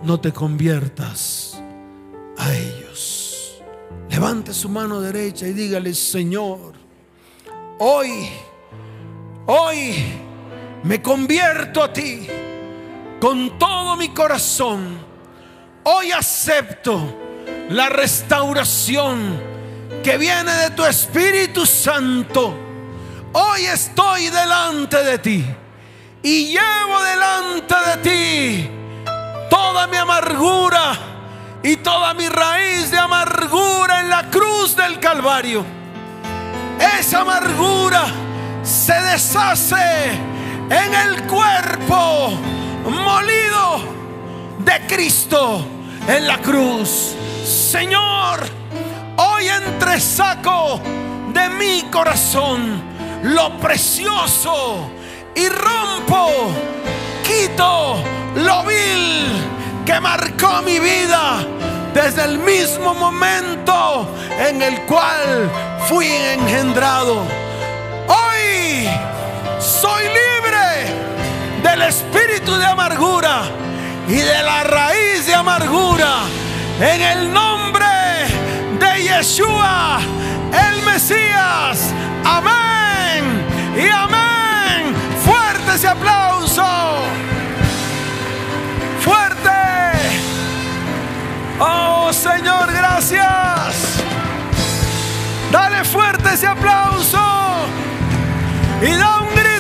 no 0.04 0.20
te 0.20 0.32
conviertas 0.32 1.62
a 2.38 2.54
ellos. 2.54 3.62
Levante 4.10 4.54
su 4.54 4.70
mano 4.70 5.02
derecha 5.02 5.48
y 5.48 5.54
dígale, 5.54 5.94
Señor, 5.94 6.74
hoy, 7.80 8.30
hoy 9.48 9.96
me 10.84 11.02
convierto 11.02 11.84
a 11.84 11.92
ti 11.92 12.28
con 13.20 13.58
todo 13.58 13.98
mi 13.98 14.10
corazón. 14.10 15.00
Hoy 15.84 16.12
acepto 16.12 17.25
la 17.70 17.90
restauración 17.90 19.42
que 20.04 20.18
viene 20.18 20.52
de 20.52 20.72
tu 20.72 20.86
Espíritu 20.86 21.66
Santo. 21.66 22.54
Hoy 23.34 23.66
estoy 23.66 24.30
delante 24.30 25.04
de 25.04 25.18
ti 25.18 25.46
y 26.22 26.48
llevo 26.48 27.04
delante 27.04 27.76
de 27.88 27.98
ti 27.98 28.70
toda 29.50 29.88
mi 29.88 29.98
amargura 29.98 30.98
y 31.64 31.78
toda 31.78 32.14
mi 32.14 32.30
raíz 32.30 32.92
de 32.92 33.00
amargura 33.00 34.02
en 34.02 34.10
la 34.10 34.30
cruz 34.30 34.76
del 34.76 35.00
Calvario. 35.00 35.66
Esa 37.00 37.22
amargura 37.22 38.06
se 38.64 38.94
deshace 38.94 40.12
en 40.70 40.94
el 40.94 41.24
cuerpo 41.24 42.32
molido 42.90 43.84
de 44.60 44.88
Cristo 44.88 45.75
en 46.08 46.28
la 46.28 46.38
cruz. 46.40 47.16
Señor, 47.46 48.40
hoy 49.18 49.48
entresaco 49.48 50.80
de 51.34 51.50
mi 51.50 51.84
corazón 51.92 52.82
lo 53.24 53.58
precioso 53.58 54.90
y 55.36 55.48
rompo, 55.50 56.30
quito 57.24 57.98
lo 58.36 58.64
vil 58.64 59.26
que 59.86 60.00
marcó 60.00 60.62
mi 60.64 60.80
vida 60.80 61.46
desde 61.94 62.24
el 62.24 62.40
mismo 62.40 62.94
momento 62.94 64.08
en 64.40 64.62
el 64.62 64.82
cual 64.82 65.50
fui 65.88 66.08
engendrado. 66.08 67.22
Hoy 68.08 68.88
soy 69.60 70.04
libre 70.04 70.94
del 71.64 71.82
espíritu 71.84 72.54
de 72.56 72.66
amargura 72.66 73.65
y 74.08 74.16
de 74.16 74.44
la 74.44 74.64
raíz 74.64 75.26
de 75.26 75.36
amargura 75.36 76.24
en 76.80 77.02
el 77.02 77.34
nombre 77.34 77.86
de 78.80 79.04
Yeshua, 79.04 80.00
el 80.52 80.82
Mesías. 80.84 81.94
Amén 82.24 83.24
y 83.76 83.88
amén. 83.88 84.96
Fuerte 85.24 85.76
ese 85.76 85.88
aplauso. 85.88 86.26
Oh 91.60 92.12
Señor, 92.12 92.72
gracias. 92.74 94.04
Dale 95.52 95.86
fuerte 95.86 96.34
ese 96.34 96.48
aplauso 96.48 97.18
y 98.82 98.92
da 98.92 99.20
un 99.22 99.34
grito 99.36 99.55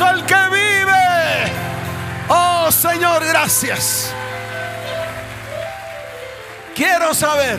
aplauso 0.00 0.26
que 0.26 0.34
vive. 0.50 1.52
Oh 2.28 2.70
Señor, 2.70 3.24
gracias. 3.24 4.12
Quiero 6.74 7.14
saber. 7.14 7.58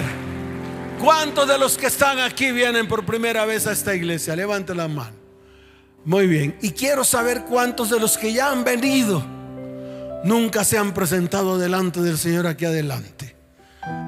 ¿Cuántos 1.00 1.48
de 1.48 1.58
los 1.58 1.78
que 1.78 1.88
están 1.88 2.20
aquí 2.20 2.52
vienen 2.52 2.88
por 2.88 3.06
primera 3.06 3.46
vez 3.46 3.68
a 3.68 3.74
esta 3.74 3.94
iglesia? 3.94 4.36
Levante 4.36 4.74
la 4.74 4.88
mano. 4.88 5.16
Muy 6.06 6.28
bien. 6.28 6.58
Y 6.62 6.72
quiero 6.72 7.04
saber 7.04 7.44
cuántos 7.44 7.90
de 7.90 8.00
los 8.00 8.18
que 8.18 8.34
ya 8.34 8.50
han 8.50 8.64
venido 8.64 9.24
nunca 10.24 10.64
se 10.64 10.78
han 10.78 10.94
presentado 10.94 11.58
delante 11.58 12.02
del 12.02 12.18
Señor 12.18 12.48
aquí 12.48 12.66
adelante. 12.66 13.36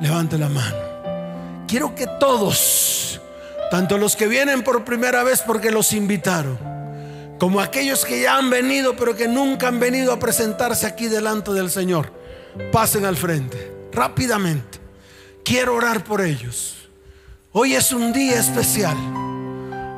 Levante 0.02 0.38
la 0.38 0.50
mano. 0.50 1.66
Quiero 1.68 1.94
que 1.94 2.08
todos, 2.20 3.20
tanto 3.70 3.98
los 3.98 4.16
que 4.16 4.28
vienen 4.28 4.64
por 4.64 4.86
primera 4.86 5.24
vez 5.24 5.44
porque 5.46 5.70
los 5.70 5.92
invitaron, 5.94 6.58
como 7.40 7.60
aquellos 7.60 8.04
que 8.06 8.22
ya 8.22 8.38
han 8.38 8.50
venido 8.50 8.96
pero 8.96 9.16
que 9.16 9.28
nunca 9.28 9.68
han 9.68 9.80
venido 9.80 10.12
a 10.12 10.20
presentarse 10.20 10.86
aquí 10.88 11.08
delante 11.08 11.52
del 11.52 11.70
Señor, 11.70 12.12
pasen 12.72 13.06
al 13.06 13.16
frente 13.16 13.72
rápidamente. 13.92 14.80
Quiero 15.44 15.76
orar 15.76 16.04
por 16.04 16.22
ellos. 16.22 16.76
Hoy 17.52 17.74
es 17.74 17.92
un 17.92 18.12
día 18.12 18.40
especial. 18.40 18.98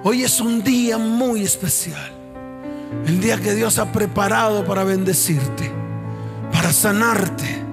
Hoy 0.04 0.24
es 0.24 0.40
un 0.40 0.64
día 0.64 0.98
muy 0.98 1.44
especial. 1.44 2.12
El 3.06 3.20
día 3.20 3.40
que 3.40 3.54
Dios 3.54 3.78
ha 3.80 3.92
preparado 3.92 4.64
para 4.66 4.84
bendecirte, 4.84 5.72
para 6.52 6.72
sanarte, 6.72 7.64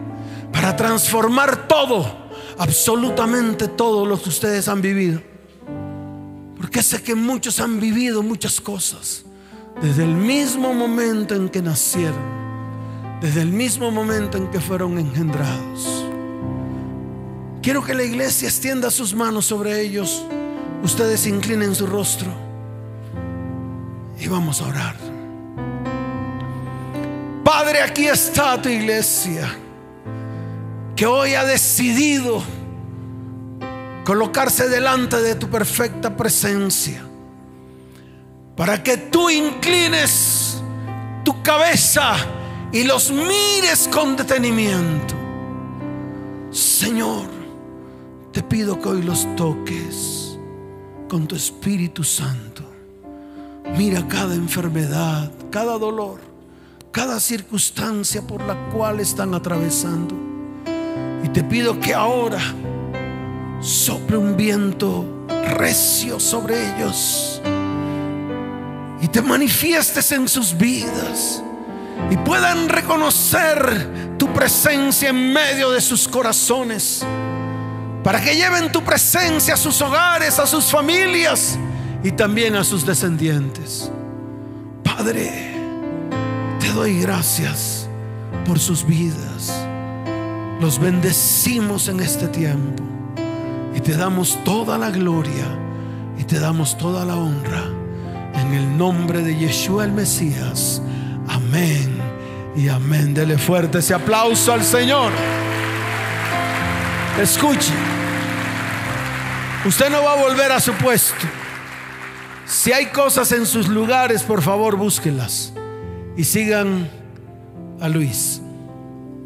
para 0.53 0.75
transformar 0.75 1.69
todo, 1.69 2.29
absolutamente 2.59 3.69
todo 3.69 4.05
lo 4.05 4.21
que 4.21 4.29
ustedes 4.29 4.69
han 4.69 4.81
vivido. 4.81 5.23
Porque 6.57 6.83
sé 6.83 7.03
que 7.03 7.14
muchos 7.14 7.61
han 7.61 7.79
vivido 7.79 8.23
muchas 8.23 8.61
cosas 8.61 9.26
desde 9.81 10.05
el 10.05 10.14
mismo 10.14 10.72
momento 10.72 11.35
en 11.35 11.49
que 11.49 11.61
nacieron, 11.61 12.18
desde 13.20 13.43
el 13.43 13.53
mismo 13.53 13.91
momento 13.91 14.39
en 14.39 14.51
que 14.51 14.61
fueron 14.61 14.99
engendrados. 14.99 16.05
Quiero 17.62 17.85
que 17.85 17.95
la 17.95 18.05
iglesia 18.05 18.49
extienda 18.49 18.91
sus 18.91 19.14
manos 19.14 19.47
sobre 19.47 19.81
ellos. 19.81 20.24
Ustedes 20.83 21.27
inclinen 21.27 21.74
su 21.74 21.87
rostro 21.87 22.31
y 24.18 24.29
vamos 24.29 24.61
a 24.61 24.68
orar. 24.68 24.97
Padre, 27.45 27.83
aquí 27.83 28.07
está 28.07 28.61
tu 28.61 28.68
iglesia 28.68 29.53
que 30.95 31.07
hoy 31.07 31.35
ha 31.35 31.45
decidido 31.45 32.43
colocarse 34.05 34.68
delante 34.68 35.20
de 35.20 35.35
tu 35.35 35.49
perfecta 35.49 36.16
presencia 36.16 37.05
para 38.57 38.82
que 38.82 38.96
tú 38.96 39.28
inclines 39.28 40.62
tu 41.22 41.42
cabeza 41.42 42.16
y 42.72 42.84
los 42.84 43.11
mires 43.11 43.88
con 43.92 44.16
detenimiento. 44.16 45.14
Señor, 46.50 47.26
te 48.32 48.42
pido 48.42 48.80
que 48.80 48.88
hoy 48.88 49.02
los 49.02 49.26
toques 49.36 50.38
con 51.09 51.26
tu 51.26 51.36
Espíritu 51.36 52.02
Santo. 52.02 52.62
Mira 53.76 54.07
cada 54.09 54.34
enfermedad, 54.34 55.30
cada 55.50 55.76
dolor, 55.78 56.20
cada 56.90 57.20
circunstancia 57.20 58.26
por 58.26 58.42
la 58.42 58.70
cual 58.70 59.00
están 59.00 59.34
atravesando. 59.34 60.14
Y 61.22 61.28
te 61.28 61.44
pido 61.44 61.78
que 61.78 61.92
ahora 61.92 62.40
sople 63.61 64.16
un 64.16 64.36
viento 64.36 65.04
recio 65.57 66.18
sobre 66.18 66.74
ellos 66.74 67.42
y 69.01 69.09
te 69.09 69.22
manifiestes 69.22 70.12
en 70.12 70.28
sus 70.28 70.57
vidas 70.57 71.42
y 72.11 72.16
puedan 72.18 72.68
reconocer 72.68 74.16
tu 74.18 74.32
presencia 74.32 75.11
en 75.11 75.32
medio 75.32 75.70
de 75.70 75.80
sus 75.80 76.09
corazones 76.09 77.05
para 78.03 78.20
que 78.20 78.36
lleven 78.36 78.70
tu 78.70 78.82
presencia 78.82 79.55
a 79.55 79.57
sus 79.57 79.80
hogares, 79.82 80.38
a 80.38 80.47
sus 80.47 80.66
familias 80.66 81.59
y 82.03 82.12
también 82.12 82.55
a 82.55 82.64
sus 82.64 82.86
descendientes. 82.86 83.90
Padre, 84.84 85.55
te 86.61 86.68
doy 86.72 87.01
gracias 87.01 87.88
por 88.47 88.59
sus 88.59 88.86
vidas. 88.86 89.53
Los 90.61 90.78
bendecimos 90.78 91.88
en 91.88 92.01
este 92.01 92.28
tiempo 92.28 92.82
y 93.74 93.80
te 93.80 93.97
damos 93.97 94.38
toda 94.44 94.78
la 94.78 94.90
gloria 94.90 95.44
y 96.16 96.24
te 96.24 96.38
damos 96.38 96.78
toda 96.78 97.05
la 97.05 97.16
honra 97.16 97.66
en 98.47 98.55
el 98.55 98.78
nombre 98.78 99.22
de 99.22 99.36
Yeshua 99.36 99.84
el 99.84 99.92
Mesías. 99.92 100.80
Amén 101.28 101.99
y 102.57 102.68
amén. 102.68 103.12
Dele 103.12 103.38
fuerte 103.38 103.78
ese 103.78 103.94
aplauso 103.94 104.53
al 104.53 104.62
Señor. 104.62 105.12
Escuche. 107.20 107.72
Usted 109.64 109.90
no 109.90 110.03
va 110.03 110.12
a 110.12 110.22
volver 110.22 110.53
a 110.53 110.61
su 110.61 110.72
puesto. 110.74 111.26
Si 112.47 112.72
hay 112.72 112.86
cosas 112.86 113.32
en 113.32 113.47
sus 113.47 113.66
lugares, 113.68 114.22
por 114.22 114.42
favor, 114.42 114.76
búsquenlas 114.76 115.53
y 116.16 116.22
sigan 116.22 116.88
a 117.80 117.88
Luis. 117.88 118.40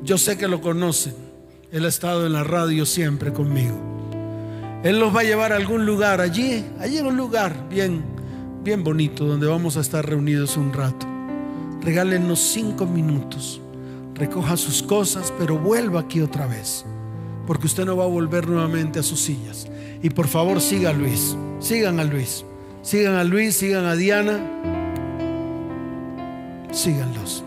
Yo 0.03 0.17
sé 0.17 0.39
que 0.39 0.49
lo 0.49 0.63
conocen. 0.63 1.15
Él 1.71 1.85
ha 1.85 1.89
estado 1.89 2.27
en 2.27 2.33
la 2.33 2.43
radio 2.43 2.87
siempre 2.87 3.33
conmigo. 3.33 3.79
Él 4.83 4.99
los 4.99 5.15
va 5.15 5.21
a 5.21 5.25
llevar 5.25 5.53
a 5.53 5.57
algún 5.57 5.85
lugar 5.85 6.23
allí, 6.23 6.65
allí 6.81 6.97
en 6.97 7.07
un 7.07 7.17
lugar 7.19 7.69
bien, 7.69 8.03
bien 8.63 8.85
bonito 8.85 9.25
donde 9.25 9.47
vamos 9.47 9.77
a 9.77 9.81
estar 9.81 10.07
reunidos 10.07 10.57
un 10.57 10.73
rato. 10.73 11.07
Regálenos 11.83 12.41
cinco 12.41 12.87
minutos. 12.87 13.61
Recoja 14.15 14.57
sus 14.57 14.83
cosas, 14.83 15.33
pero 15.39 15.59
vuelva 15.59 16.01
aquí 16.01 16.21
otra 16.21 16.47
vez. 16.47 16.85
Porque 17.47 17.67
usted 17.67 17.87
no 17.87 17.97
va 17.97 18.05
a 18.05 18.09
volver 18.09 18.47
nuevamente 18.49 18.99
a 18.99 19.03
sus 19.03 19.21
sillas. 19.21 19.67
Y 20.03 20.11
por 20.11 20.29
favor 20.29 20.61
siga 20.61 20.91
a 20.91 20.93
Luis. 20.93 21.37
Sigan 21.59 21.99
a 22.01 22.05
Luis. 22.05 22.45
Sigan 22.83 23.15
a 23.15 23.25
Luis, 23.25 23.57
sigan 23.57 23.87
a 23.87 23.97
Diana. 23.97 24.39
Síganlos. 26.71 27.43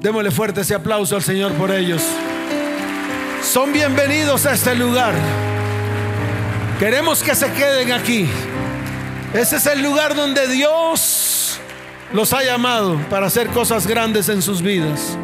Démosle 0.00 0.30
fuerte 0.30 0.60
ese 0.60 0.74
aplauso 0.74 1.16
al 1.16 1.22
Señor 1.22 1.52
por 1.52 1.70
ellos. 1.72 2.02
Son 3.42 3.72
bienvenidos 3.72 4.46
a 4.46 4.54
este 4.54 4.74
lugar. 4.74 5.14
Queremos 6.78 7.22
que 7.22 7.34
se 7.34 7.50
queden 7.52 7.92
aquí. 7.92 8.26
Ese 9.34 9.56
es 9.56 9.66
el 9.66 9.82
lugar 9.82 10.14
donde 10.14 10.46
Dios 10.46 11.58
los 12.12 12.32
ha 12.32 12.44
llamado 12.44 12.96
para 13.10 13.26
hacer 13.26 13.48
cosas 13.48 13.84
grandes 13.84 14.28
en 14.28 14.40
sus 14.40 14.62
vidas. 14.62 15.18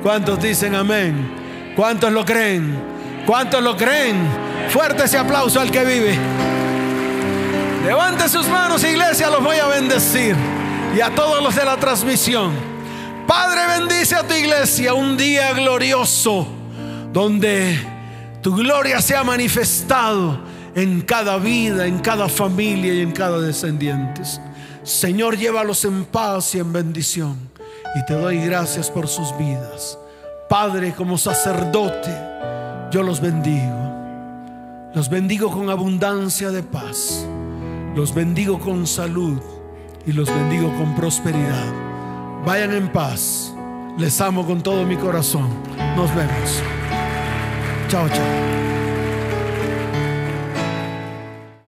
¿Cuántos 0.00 0.40
dicen 0.40 0.76
amén? 0.76 1.28
¿Cuántos 1.74 2.12
lo 2.12 2.24
creen? 2.24 2.80
¿Cuántos 3.26 3.60
lo 3.60 3.76
creen? 3.76 4.16
Fuerte 4.68 5.02
ese 5.02 5.18
aplauso 5.18 5.60
al 5.60 5.72
que 5.72 5.84
vive. 5.84 6.16
Levante 7.84 8.28
sus 8.28 8.46
manos, 8.46 8.84
iglesia, 8.84 9.28
los 9.28 9.42
voy 9.42 9.56
a 9.56 9.66
bendecir. 9.66 10.36
Y 10.96 11.00
a 11.00 11.12
todos 11.12 11.42
los 11.42 11.56
de 11.56 11.64
la 11.64 11.76
transmisión. 11.78 12.52
Padre, 13.26 13.62
bendice 13.80 14.14
a 14.14 14.22
tu 14.22 14.34
iglesia 14.34 14.94
un 14.94 15.16
día 15.16 15.52
glorioso 15.52 16.46
donde 17.12 17.76
tu 18.40 18.54
gloria 18.54 19.02
se 19.02 19.16
ha 19.16 19.24
manifestado 19.24 20.47
en 20.78 21.00
cada 21.00 21.38
vida, 21.38 21.86
en 21.86 21.98
cada 21.98 22.28
familia 22.28 22.94
y 22.94 23.00
en 23.00 23.10
cada 23.10 23.40
descendiente. 23.40 24.22
Señor, 24.84 25.36
llévalos 25.36 25.84
en 25.84 26.04
paz 26.04 26.54
y 26.54 26.60
en 26.60 26.72
bendición. 26.72 27.36
Y 27.96 28.04
te 28.06 28.14
doy 28.14 28.38
gracias 28.44 28.88
por 28.88 29.08
sus 29.08 29.36
vidas. 29.36 29.98
Padre, 30.48 30.94
como 30.94 31.18
sacerdote, 31.18 32.14
yo 32.92 33.02
los 33.02 33.20
bendigo. 33.20 34.92
Los 34.94 35.10
bendigo 35.10 35.50
con 35.50 35.68
abundancia 35.68 36.52
de 36.52 36.62
paz. 36.62 37.26
Los 37.96 38.14
bendigo 38.14 38.60
con 38.60 38.86
salud 38.86 39.40
y 40.06 40.12
los 40.12 40.28
bendigo 40.28 40.72
con 40.78 40.94
prosperidad. 40.94 41.72
Vayan 42.46 42.72
en 42.72 42.92
paz. 42.92 43.52
Les 43.98 44.20
amo 44.20 44.46
con 44.46 44.62
todo 44.62 44.84
mi 44.84 44.96
corazón. 44.96 45.48
Nos 45.96 46.14
vemos. 46.14 46.62
Chao, 47.88 48.08
chao. 48.08 48.87